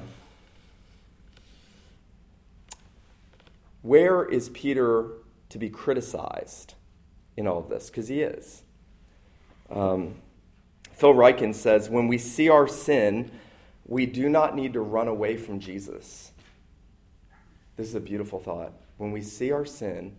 [3.82, 5.12] where is Peter
[5.50, 6.76] to be criticized
[7.38, 7.90] in all of this?
[7.90, 8.64] Because he is.
[9.70, 10.16] Um,
[10.94, 13.32] Phil Ryken says, when we see our sin,
[13.86, 16.32] we do not need to run away from Jesus.
[17.78, 18.74] This is a beautiful thought.
[18.98, 20.18] When we see our sin,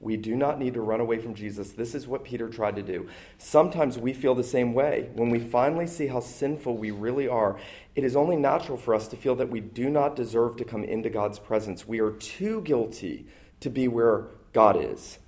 [0.00, 1.72] we do not need to run away from Jesus.
[1.72, 3.08] This is what Peter tried to do.
[3.38, 5.08] Sometimes we feel the same way.
[5.14, 7.58] When we finally see how sinful we really are,
[7.94, 10.84] it is only natural for us to feel that we do not deserve to come
[10.84, 11.88] into God's presence.
[11.88, 13.26] We are too guilty
[13.60, 15.18] to be where God is.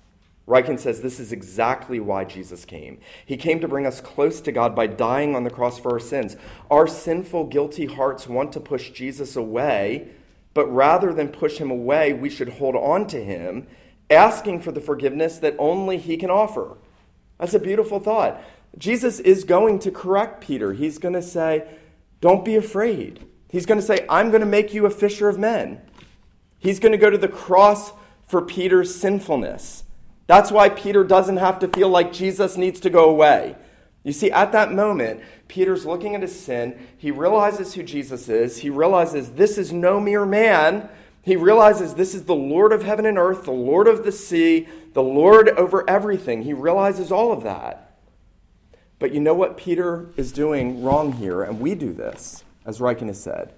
[0.47, 2.99] Ryken says this is exactly why Jesus came.
[3.25, 5.99] He came to bring us close to God by dying on the cross for our
[5.99, 6.37] sins.
[6.71, 10.09] Our sinful, guilty hearts want to push Jesus away,
[10.55, 13.67] but rather than push him away, we should hold on to him
[14.11, 16.77] asking for the forgiveness that only he can offer.
[17.39, 18.41] That's a beautiful thought.
[18.79, 20.73] Jesus is going to correct Peter.
[20.73, 21.67] He's going to say,
[22.21, 23.27] Don't be afraid.
[23.49, 25.81] He's going to say, I'm going to make you a fisher of men.
[26.59, 27.93] He's going to go to the cross
[28.27, 29.85] for Peter's sinfulness.
[30.27, 33.57] That's why Peter doesn't have to feel like Jesus needs to go away.
[34.03, 36.79] You see, at that moment, Peter's looking at his sin.
[36.97, 38.59] He realizes who Jesus is.
[38.59, 40.89] He realizes this is no mere man,
[41.27, 44.69] he realizes this is the Lord of heaven and earth, the Lord of the sea,
[44.93, 46.43] the Lord over everything.
[46.43, 47.99] He realizes all of that.
[49.01, 53.09] But you know what Peter is doing wrong here, and we do this, as Ryken
[53.09, 53.53] has said.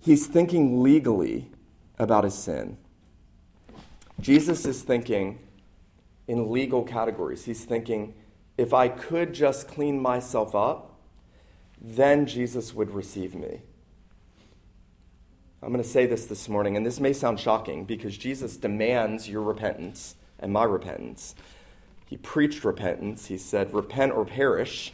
[0.00, 1.50] He's thinking legally
[1.98, 2.78] about his sin.
[4.18, 5.40] Jesus is thinking
[6.26, 7.44] in legal categories.
[7.44, 8.14] He's thinking,
[8.56, 10.98] if I could just clean myself up,
[11.78, 13.60] then Jesus would receive me.
[15.62, 19.28] I'm going to say this this morning, and this may sound shocking because Jesus demands
[19.28, 21.36] your repentance and my repentance.
[22.04, 23.26] He preached repentance.
[23.26, 24.92] He said, Repent or perish.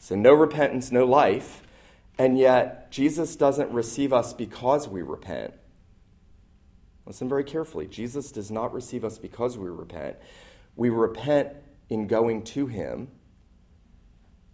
[0.00, 1.62] So, no repentance, no life.
[2.18, 5.54] And yet, Jesus doesn't receive us because we repent.
[7.06, 7.86] Listen very carefully.
[7.86, 10.16] Jesus does not receive us because we repent.
[10.74, 11.50] We repent
[11.88, 13.06] in going to Him,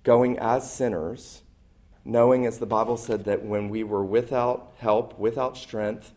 [0.02, 1.42] going as sinners,
[2.04, 6.12] knowing, as the Bible said, that when we were without help, without strength,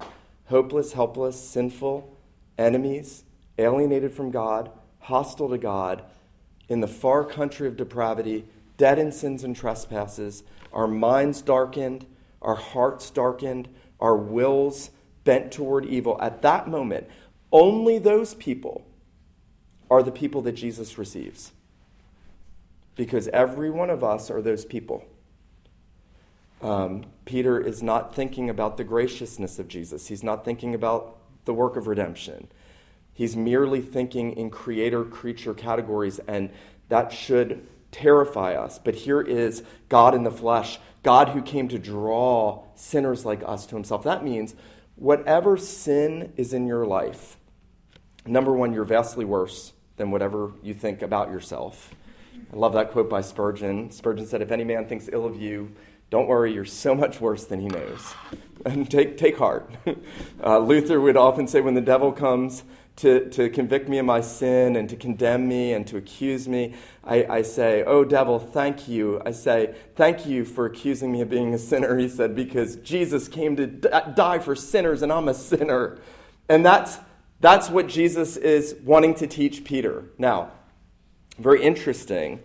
[0.45, 2.15] hopeless, helpless, sinful,
[2.58, 3.24] enemies,
[3.58, 6.04] alienated from God, hostile to God,
[6.67, 8.45] in the far country of depravity,
[8.78, 10.43] dead in sins and trespasses,
[10.74, 12.06] our minds darkened,
[12.41, 13.69] our hearts darkened,
[14.00, 14.89] our wills
[15.24, 17.08] bent toward evil, at that moment,
[17.52, 18.86] only those people
[19.89, 21.52] are the people that Jesus receives.
[22.95, 25.06] Because every one of us are those people.
[26.65, 31.54] Um, Peter is not thinking about the graciousness of Jesus, he's not thinking about the
[31.54, 32.47] work of redemption.
[33.13, 36.49] He's merely thinking in creator creature categories, and
[36.89, 38.80] that should terrify us.
[38.80, 43.67] But here is God in the flesh, God who came to draw sinners like us
[43.67, 44.01] to himself.
[44.04, 44.56] That means
[44.95, 47.38] whatever sin is in your life,
[48.25, 51.93] number one, you're vastly worse than whatever you think about yourself.
[52.51, 53.91] I love that quote by Spurgeon.
[53.91, 55.71] Spurgeon said, If any man thinks ill of you,
[56.10, 58.13] don't worry, you're so much worse than he knows.
[58.65, 59.70] And take, take heart.
[60.44, 62.63] Uh, Luther would often say, When the devil comes,
[62.98, 66.76] to, to convict me of my sin and to condemn me and to accuse me,
[67.04, 69.22] I, I say, Oh, devil, thank you.
[69.26, 73.28] I say, Thank you for accusing me of being a sinner, he said, because Jesus
[73.28, 76.00] came to die for sinners and I'm a sinner.
[76.48, 77.00] And that's,
[77.41, 80.06] that's what Jesus is wanting to teach Peter.
[80.18, 80.52] Now,
[81.38, 82.39] very interesting.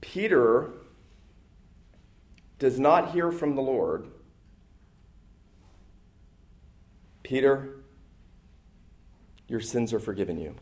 [0.00, 0.70] Peter
[2.58, 4.06] does not hear from the Lord.
[7.22, 7.76] Peter,
[9.48, 10.54] your sins are forgiven you.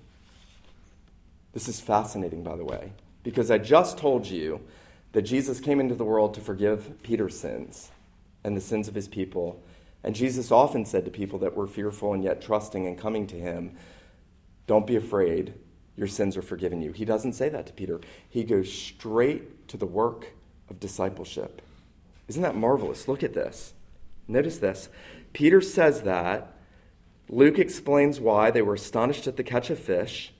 [1.52, 4.60] This is fascinating, by the way, because I just told you
[5.12, 7.90] that Jesus came into the world to forgive Peter's sins
[8.42, 9.62] and the sins of his people.
[10.02, 13.36] And Jesus often said to people that were fearful and yet trusting and coming to
[13.36, 13.76] him,
[14.66, 15.54] Don't be afraid,
[15.96, 16.92] your sins are forgiven you.
[16.92, 18.00] He doesn't say that to Peter.
[18.28, 20.32] He goes straight to the work
[20.68, 21.62] of discipleship.
[22.28, 23.08] Isn't that marvelous?
[23.08, 23.74] Look at this.
[24.26, 24.88] Notice this.
[25.32, 26.54] Peter says that
[27.28, 30.32] Luke explains why they were astonished at the catch of fish.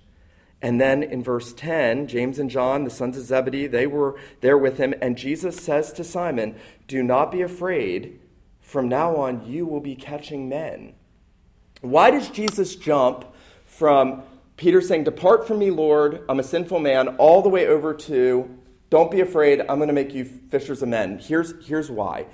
[0.63, 4.57] And then in verse 10, James and John, the sons of Zebedee, they were there
[4.57, 4.95] with him.
[5.03, 6.57] And Jesus says to Simon,
[6.89, 8.21] Do not be afraid.
[8.61, 10.95] From now on, you will be catching men.
[11.83, 13.27] Why does Jesus jump
[13.67, 14.23] from
[14.57, 18.59] Peter saying, Depart from me, Lord, I'm a sinful man, all the way over to,
[18.95, 21.19] Don't be afraid, I'm going to make you fishers of men?
[21.19, 22.27] Here's, here's why.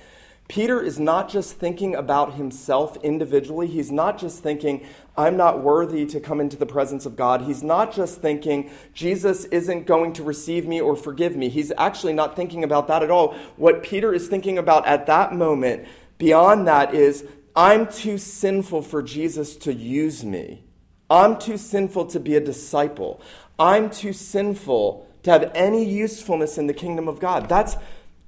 [0.46, 3.66] Peter is not just thinking about himself individually.
[3.66, 7.40] He's not just thinking, I'm not worthy to come into the presence of God.
[7.40, 11.48] He's not just thinking, Jesus isn't going to receive me or forgive me.
[11.48, 13.32] He's actually not thinking about that at all.
[13.56, 17.24] What Peter is thinking about at that moment, beyond that, is,
[17.56, 20.62] I'm too sinful for Jesus to use me.
[21.08, 23.22] I'm too sinful to be a disciple.
[23.58, 27.48] I'm too sinful to have any usefulness in the kingdom of God.
[27.48, 27.76] That's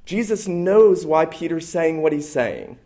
[0.05, 2.78] Jesus knows why Peter's saying what he's saying.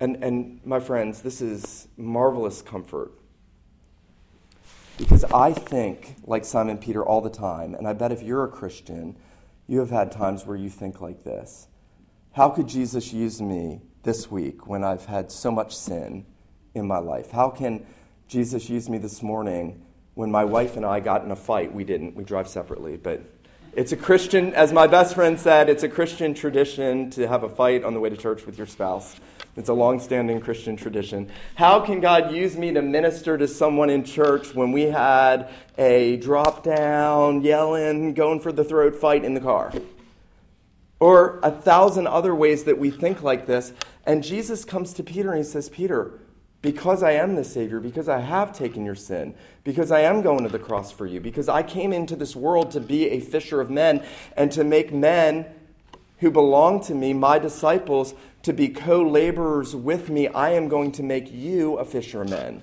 [0.00, 3.12] And, and my friends, this is marvelous comfort.
[4.96, 8.48] Because I think like Simon Peter all the time, and I bet if you're a
[8.48, 9.16] Christian,
[9.68, 11.68] you have had times where you think like this
[12.32, 16.26] How could Jesus use me this week when I've had so much sin
[16.74, 17.30] in my life?
[17.30, 17.86] How can
[18.26, 19.84] Jesus use me this morning
[20.18, 21.72] when my wife and I got in a fight?
[21.72, 23.22] We didn't, we drive separately, but
[23.72, 27.48] it's a Christian, as my best friend said, it's a Christian tradition to have a
[27.48, 29.14] fight on the way to church with your spouse.
[29.56, 31.30] It's a long-standing Christian tradition.
[31.54, 36.16] How can God use me to minister to someone in church when we had a
[36.16, 39.72] drop down, yelling, going for the throat fight in the car?
[40.98, 43.72] Or a thousand other ways that we think like this.
[44.04, 46.18] And Jesus comes to Peter and he says, Peter,
[46.60, 50.42] because I am the Savior, because I have taken your sin, because I am going
[50.42, 53.60] to the cross for you, because I came into this world to be a fisher
[53.60, 54.04] of men
[54.36, 55.46] and to make men
[56.18, 60.92] who belong to me, my disciples, to be co laborers with me, I am going
[60.92, 62.62] to make you a fisher of men.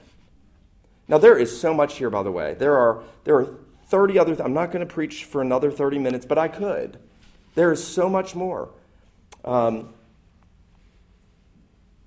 [1.08, 2.56] Now, there is so much here, by the way.
[2.56, 3.56] There are, there are
[3.88, 7.00] 30 other, th- I'm not going to preach for another 30 minutes, but I could.
[7.54, 8.70] There is so much more.
[9.46, 9.94] Um,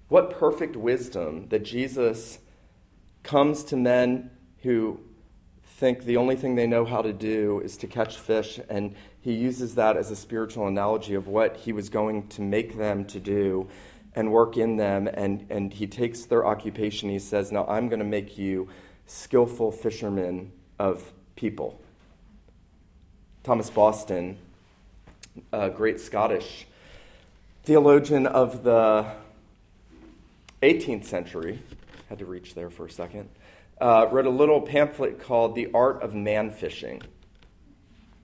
[0.09, 2.39] what perfect wisdom that Jesus
[3.23, 4.31] comes to men
[4.63, 5.01] who
[5.65, 9.33] think the only thing they know how to do is to catch fish, and he
[9.33, 13.21] uses that as a spiritual analogy of what he was going to make them to
[13.21, 13.69] do
[14.15, 15.07] and work in them.
[15.07, 18.69] And, and he takes their occupation, he says, Now I'm going to make you
[19.07, 21.81] skillful fishermen of people.
[23.45, 24.37] Thomas Boston,
[25.53, 26.67] a great Scottish
[27.63, 29.07] theologian of the
[30.63, 31.61] 18th century,
[32.09, 33.29] had to reach there for a second,
[33.81, 37.03] uh, wrote a little pamphlet called The Art of Man Fishing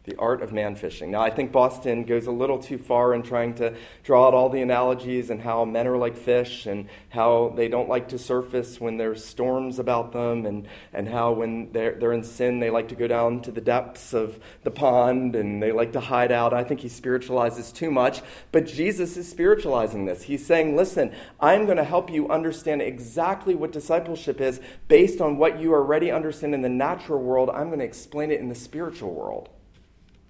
[0.05, 1.11] the art of man fishing.
[1.11, 4.51] Now, I think Boston goes a little too far in trying to draw out all
[4.51, 8.79] the analogies and how men are like fish and how they don't like to surface
[8.79, 12.89] when there's storms about them and, and how when they're, they're in sin, they like
[12.89, 16.53] to go down to the depths of the pond and they like to hide out.
[16.53, 18.21] I think he spiritualizes too much,
[18.53, 20.25] but Jesus is spiritualizing this.
[20.25, 25.39] He's saying, listen, I'm going to help you understand exactly what discipleship is based on
[25.39, 27.49] what you already understand in the natural world.
[27.49, 29.49] I'm going to explain it in the spiritual world.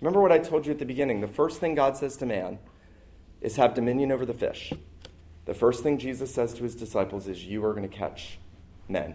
[0.04, 1.22] Remember what I told you at the beginning.
[1.22, 2.58] The first thing God says to man
[3.40, 4.70] is have dominion over the fish.
[5.46, 8.38] The first thing Jesus says to his disciples is, You are going to catch
[8.86, 9.14] men.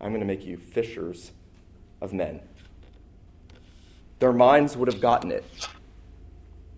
[0.00, 1.32] I'm going to make you fishers
[2.00, 2.42] of men.
[4.20, 5.44] Their minds would have gotten it.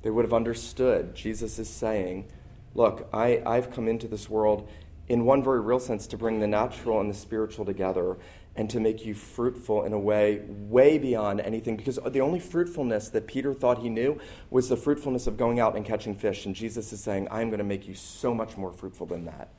[0.01, 1.15] They would have understood.
[1.15, 2.31] Jesus is saying,
[2.75, 4.67] Look, I, I've come into this world
[5.09, 8.17] in one very real sense to bring the natural and the spiritual together
[8.57, 11.77] and to make you fruitful in a way way beyond anything.
[11.77, 14.19] Because the only fruitfulness that Peter thought he knew
[14.51, 16.47] was the fruitfulness of going out and catching fish.
[16.47, 19.51] And Jesus is saying, I'm going to make you so much more fruitful than that.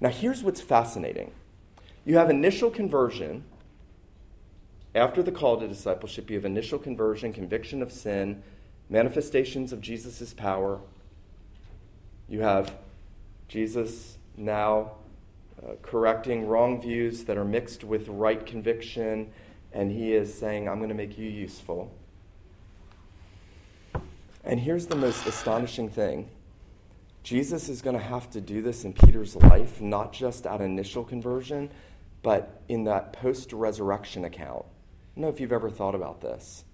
[0.00, 1.32] Now, here's what's fascinating
[2.04, 3.44] you have initial conversion.
[4.94, 8.44] After the call to discipleship, you have initial conversion, conviction of sin,
[8.88, 10.80] manifestations of Jesus' power.
[12.28, 12.76] You have
[13.48, 14.92] Jesus now
[15.62, 19.30] uh, correcting wrong views that are mixed with right conviction,
[19.72, 21.92] and he is saying, I'm going to make you useful.
[24.44, 26.28] And here's the most astonishing thing
[27.22, 31.04] Jesus is going to have to do this in Peter's life, not just at initial
[31.04, 31.70] conversion,
[32.22, 34.64] but in that post resurrection account.
[34.64, 36.64] I don't know if you've ever thought about this.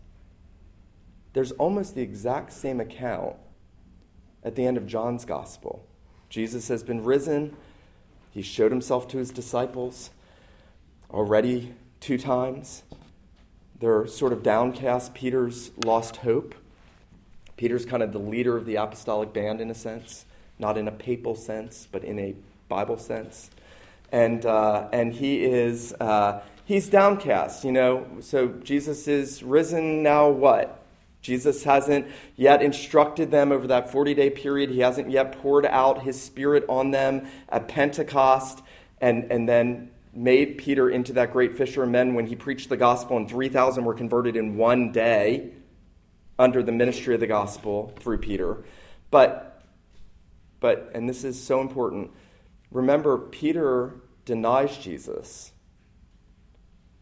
[1.32, 3.36] There's almost the exact same account
[4.42, 5.86] at the end of John's gospel.
[6.31, 7.57] Jesus has been risen
[8.31, 10.11] he showed himself to his disciples
[11.11, 12.85] already two times.
[13.78, 15.14] They're sort of downcast.
[15.14, 16.55] Peter's lost hope.
[17.57, 20.24] Peter's kind of the leader of the apostolic band in a sense,
[20.59, 22.35] not in a papal sense, but in a
[22.68, 23.51] Bible sense.
[24.12, 28.07] And, uh, and he is, uh, he's downcast, you know.
[28.20, 30.80] So Jesus is risen now, what?
[31.21, 32.07] Jesus hasn't
[32.37, 34.71] yet instructed them over that 40 day period.
[34.71, 38.62] He hasn't yet poured out his spirit on them at Pentecost
[39.01, 42.77] and, and then made Peter into that great fisher of men when he preached the
[42.77, 45.53] gospel, and 3,000 were converted in one day
[46.39, 48.64] under the ministry of the gospel through Peter.
[49.11, 49.62] But,
[50.59, 52.11] but and this is so important,
[52.71, 53.95] remember, Peter
[54.25, 55.53] denies Jesus,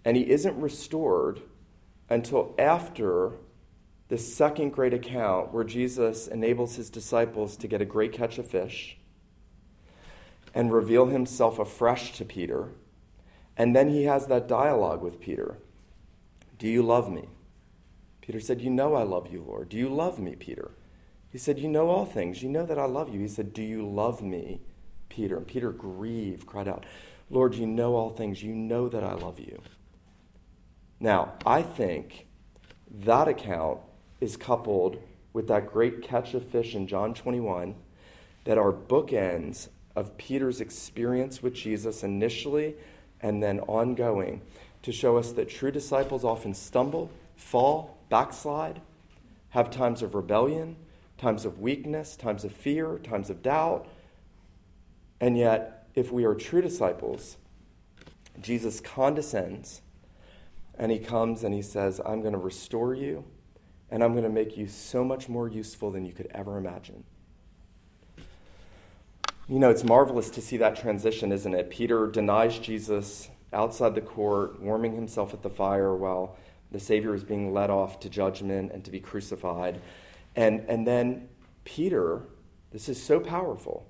[0.05, 1.41] and he isn't restored
[2.11, 3.33] until after
[4.09, 8.47] the second great account where Jesus enables his disciples to get a great catch of
[8.47, 8.97] fish
[10.55, 12.71] and reveal himself afresh to Peter.
[13.57, 15.59] And then he has that dialogue with Peter
[16.59, 17.29] Do you love me?
[18.21, 19.69] Peter said, You know I love you, Lord.
[19.69, 20.71] Do you love me, Peter?
[21.31, 22.43] He said, You know all things.
[22.43, 23.21] You know that I love you.
[23.21, 24.61] He said, Do you love me,
[25.09, 25.37] Peter?
[25.37, 26.85] And Peter grieved, cried out,
[27.31, 28.43] Lord, you know all things.
[28.43, 29.61] You know that I love you.
[30.99, 32.27] Now, I think
[32.91, 33.81] that account
[34.21, 35.01] is coupled
[35.33, 37.75] with that great catch of fish in John 21
[38.45, 42.75] that are bookends of Peter's experience with Jesus initially
[43.21, 44.41] and then ongoing
[44.83, 48.81] to show us that true disciples often stumble, fall, backslide,
[49.51, 50.77] have times of rebellion,
[51.17, 53.89] times of weakness, times of fear, times of doubt.
[55.21, 57.37] And yet, if we are true disciples,
[58.41, 59.83] Jesus condescends
[60.77, 63.25] and he comes and he says, I'm going to restore you
[63.91, 67.05] and I'm going to make you so much more useful than you could ever imagine.
[69.49, 71.71] You know, it's marvelous to see that transition, isn't it?
[71.71, 76.37] Peter denies Jesus outside the court, warming himself at the fire while
[76.71, 79.81] the Savior is being led off to judgment and to be crucified.
[80.37, 81.29] And, and then
[81.65, 82.25] Peter,
[82.73, 83.87] this is so powerful.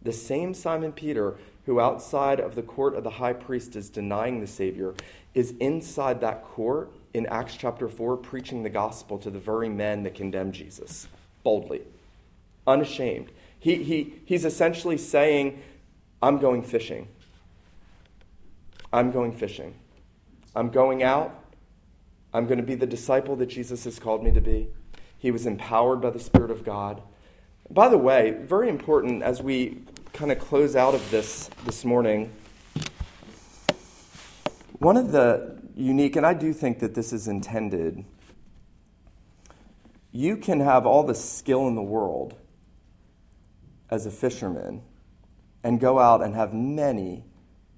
[0.00, 1.36] The same Simon Peter,
[1.66, 4.94] who outside of the court of the high priest is denying the Savior,
[5.34, 10.02] is inside that court in Acts chapter 4 preaching the gospel to the very men
[10.02, 11.08] that condemned Jesus
[11.42, 11.82] boldly,
[12.66, 13.30] unashamed.
[13.58, 15.62] He, he, he's essentially saying,
[16.22, 17.08] I'm going fishing.
[18.92, 19.74] I'm going fishing.
[20.54, 21.42] I'm going out
[22.34, 24.68] I'm going to be the disciple that Jesus has called me to be.
[25.18, 27.02] He was empowered by the Spirit of God.
[27.70, 29.82] By the way, very important as we
[30.12, 32.32] kind of close out of this this morning,
[34.78, 38.04] one of the unique, and I do think that this is intended,
[40.10, 42.34] you can have all the skill in the world
[43.90, 44.82] as a fisherman
[45.64, 47.24] and go out and have many,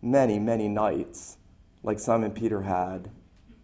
[0.02, 1.38] many, many nights
[1.82, 3.10] like Simon Peter had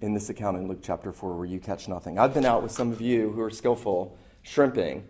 [0.00, 2.18] in this account in Luke chapter 4 where you catch nothing.
[2.18, 5.04] I've been out with some of you who are skillful shrimping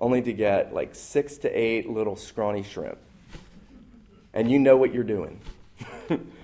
[0.00, 2.98] only to get like six to eight little scrawny shrimp.
[4.32, 5.40] And you know what you're doing.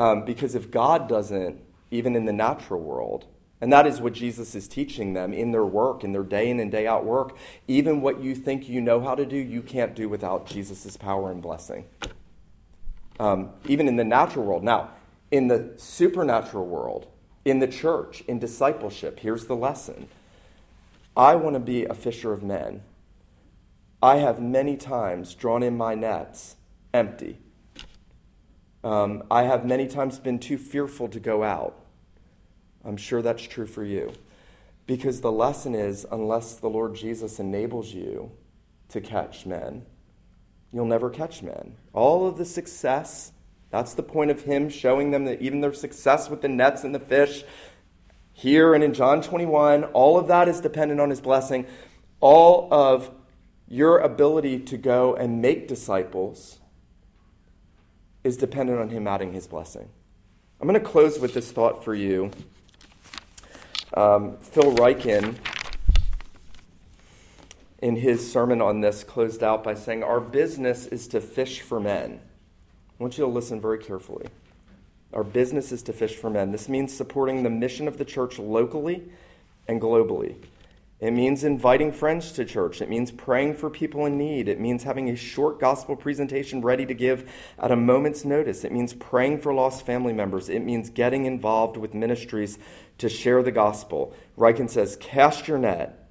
[0.00, 3.26] um, because if God doesn't, even in the natural world,
[3.60, 6.58] and that is what Jesus is teaching them in their work, in their day in
[6.58, 7.36] and day out work.
[7.68, 11.30] Even what you think you know how to do, you can't do without Jesus' power
[11.30, 11.84] and blessing.
[13.18, 14.64] Um, even in the natural world.
[14.64, 14.88] Now,
[15.30, 17.06] in the supernatural world,
[17.44, 20.08] in the church, in discipleship, here's the lesson
[21.14, 22.80] I want to be a fisher of men.
[24.02, 26.56] I have many times drawn in my nets
[26.94, 27.40] empty.
[28.82, 31.76] Um, I have many times been too fearful to go out.
[32.84, 34.12] I'm sure that's true for you.
[34.86, 38.32] Because the lesson is unless the Lord Jesus enables you
[38.88, 39.84] to catch men,
[40.72, 41.76] you'll never catch men.
[41.92, 43.32] All of the success,
[43.70, 46.94] that's the point of Him showing them that even their success with the nets and
[46.94, 47.44] the fish,
[48.32, 51.66] here and in John 21, all of that is dependent on His blessing.
[52.20, 53.10] All of
[53.68, 56.59] your ability to go and make disciples
[58.24, 59.88] is dependent on Him adding His blessing.
[60.60, 62.30] I'm going to close with this thought for you.
[63.94, 65.36] Um, Phil Ryken,
[67.80, 71.80] in his sermon on this, closed out by saying, Our business is to fish for
[71.80, 72.20] men.
[72.20, 74.26] I want you to listen very carefully.
[75.12, 76.52] Our business is to fish for men.
[76.52, 79.10] This means supporting the mission of the church locally
[79.66, 80.36] and globally.
[81.00, 82.82] It means inviting friends to church.
[82.82, 84.48] It means praying for people in need.
[84.48, 88.64] It means having a short gospel presentation ready to give at a moment's notice.
[88.64, 90.50] It means praying for lost family members.
[90.50, 92.58] It means getting involved with ministries
[92.98, 94.14] to share the gospel.
[94.36, 96.06] Ryken says, Cast your net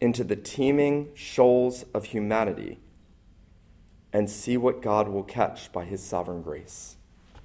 [0.00, 2.78] into the teeming shoals of humanity
[4.12, 6.96] and see what God will catch by his sovereign grace.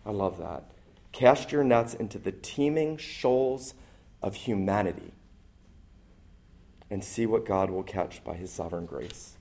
[0.05, 0.69] I love that.
[1.11, 3.73] Cast your nets into the teeming shoals
[4.21, 5.13] of humanity
[6.93, 9.35] and see what God will catch by his sovereign grace.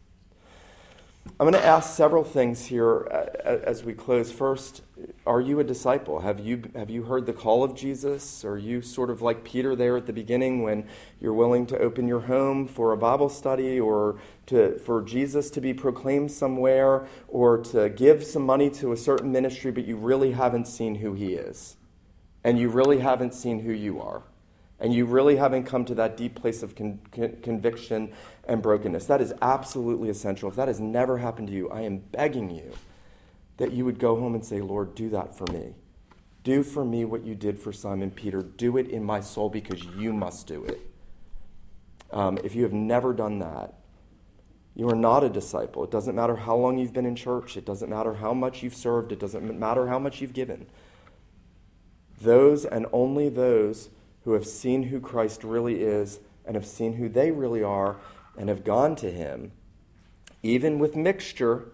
[1.39, 4.33] I'm going to ask several things here uh, as we close.
[4.33, 4.83] First,
[5.25, 6.21] are you a disciple?
[6.21, 8.45] Have you, have you heard the call of Jesus?
[8.45, 10.89] Are you sort of like Peter there at the beginning when
[11.21, 15.61] you're willing to open your home for a Bible study or to, for Jesus to
[15.61, 20.33] be proclaimed somewhere or to give some money to a certain ministry, but you really
[20.33, 21.77] haven't seen who he is?
[22.43, 24.23] And you really haven't seen who you are?
[24.83, 28.13] And you really haven't come to that deep place of con- con- conviction
[28.49, 29.07] and brokenness.
[29.07, 30.49] That is absolutely essential.
[30.49, 32.73] If that has never happened to you, I am begging you
[33.59, 35.77] that you would go home and say, Lord, do that for me.
[36.43, 38.43] Do for me what you did for Simon Peter.
[38.43, 40.81] Do it in my soul because you must do it.
[42.11, 43.75] Um, if you have never done that,
[44.75, 45.85] you are not a disciple.
[45.85, 48.75] It doesn't matter how long you've been in church, it doesn't matter how much you've
[48.75, 50.67] served, it doesn't matter how much you've given.
[52.21, 53.89] Those and only those
[54.25, 57.97] who have seen who Christ really is and have seen who they really are
[58.37, 59.53] and have gone to him,
[60.43, 61.69] even with mixture,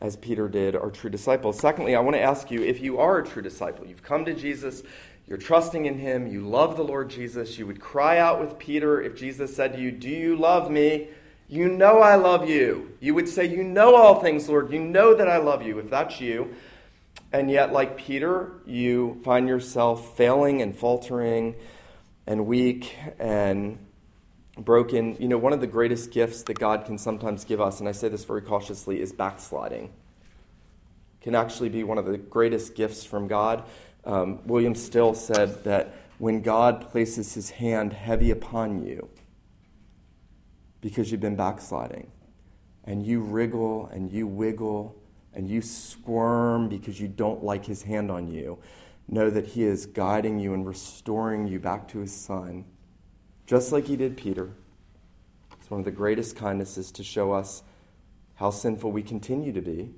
[0.00, 1.58] as Peter did, are true disciples.
[1.58, 4.34] Secondly, I want to ask you if you are a true disciple, you've come to
[4.34, 4.82] Jesus,
[5.28, 9.00] you're trusting in him, you love the Lord Jesus, you would cry out with Peter
[9.00, 11.08] if Jesus said to you, Do you love me?
[11.48, 12.96] You know I love you.
[12.98, 14.72] You would say, You know all things, Lord.
[14.72, 15.78] You know that I love you.
[15.78, 16.54] If that's you,
[17.32, 21.54] and yet, like Peter, you find yourself failing and faltering
[22.26, 23.78] and weak and
[24.58, 25.16] broken.
[25.18, 27.92] You know, one of the greatest gifts that God can sometimes give us, and I
[27.92, 29.92] say this very cautiously, is backsliding.
[31.22, 33.64] Can actually be one of the greatest gifts from God.
[34.04, 39.08] Um, William Still said that when God places his hand heavy upon you
[40.80, 42.10] because you've been backsliding,
[42.84, 45.01] and you wriggle and you wiggle
[45.34, 48.58] and you squirm because you don't like his hand on you,
[49.08, 52.64] know that he is guiding you and restoring you back to his son,
[53.46, 54.50] just like he did Peter.
[55.58, 57.62] It's one of the greatest kindnesses to show us
[58.36, 59.90] how sinful we continue to be,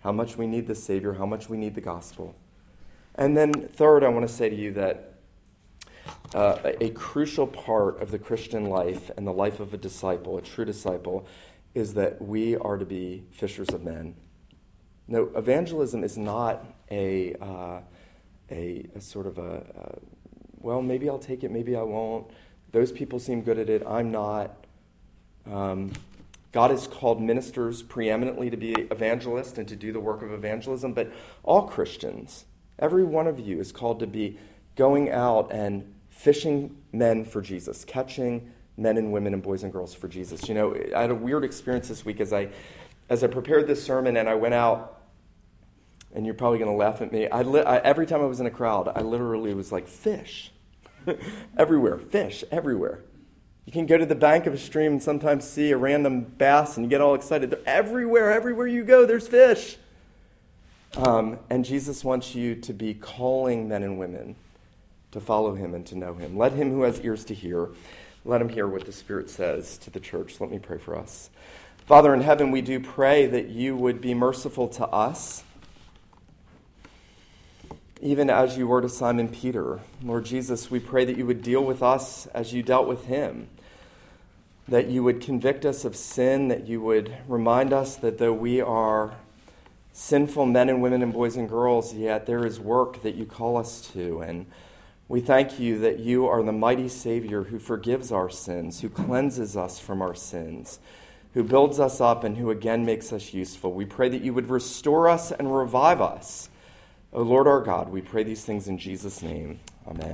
[0.00, 2.34] how much we need the Savior, how much we need the gospel.
[3.14, 5.14] And then, third, I want to say to you that
[6.34, 10.38] uh, a, a crucial part of the Christian life and the life of a disciple,
[10.38, 11.26] a true disciple,
[11.74, 14.14] is that we are to be fishers of men.
[15.08, 17.80] No, evangelism is not a, uh,
[18.50, 19.98] a, a, sort of a,
[20.60, 22.30] well, maybe I'll take it, maybe I won't.
[22.72, 24.54] Those people seem good at it, I'm not.
[25.50, 25.92] Um,
[26.52, 30.92] God has called ministers preeminently to be evangelists and to do the work of evangelism,
[30.92, 31.10] but
[31.42, 32.44] all Christians,
[32.78, 34.38] every one of you, is called to be
[34.76, 39.94] going out and fishing men for Jesus, catching men and women and boys and girls
[39.94, 40.48] for Jesus.
[40.48, 42.48] You know, I had a weird experience this week as I
[43.10, 44.97] as I prepared this sermon and I went out
[46.14, 47.28] and you're probably going to laugh at me.
[47.28, 50.52] I, li- I, every time I was in a crowd, I literally was like fish.
[51.58, 53.00] everywhere, fish everywhere.
[53.66, 56.76] You can go to the bank of a stream and sometimes see a random bass
[56.76, 57.50] and you get all excited.
[57.50, 59.76] They're everywhere, everywhere you go, there's fish.
[60.96, 64.36] Um, and Jesus wants you to be calling men and women
[65.10, 66.36] to follow him and to know him.
[66.36, 67.68] Let him who has ears to hear,
[68.24, 70.40] let him hear what the Spirit says to the church.
[70.40, 71.28] Let me pray for us.
[71.86, 75.44] Father in heaven, we do pray that you would be merciful to us
[78.00, 79.80] even as you were to Simon Peter.
[80.02, 83.48] Lord Jesus, we pray that you would deal with us as you dealt with him,
[84.68, 88.60] that you would convict us of sin, that you would remind us that though we
[88.60, 89.14] are
[89.92, 93.56] sinful men and women and boys and girls, yet there is work that you call
[93.56, 94.20] us to.
[94.20, 94.46] And
[95.08, 99.56] we thank you that you are the mighty Savior who forgives our sins, who cleanses
[99.56, 100.78] us from our sins,
[101.34, 103.72] who builds us up, and who again makes us useful.
[103.72, 106.48] We pray that you would restore us and revive us
[107.18, 109.58] O Lord our God, we pray these things in Jesus' name.
[109.88, 110.06] Amen.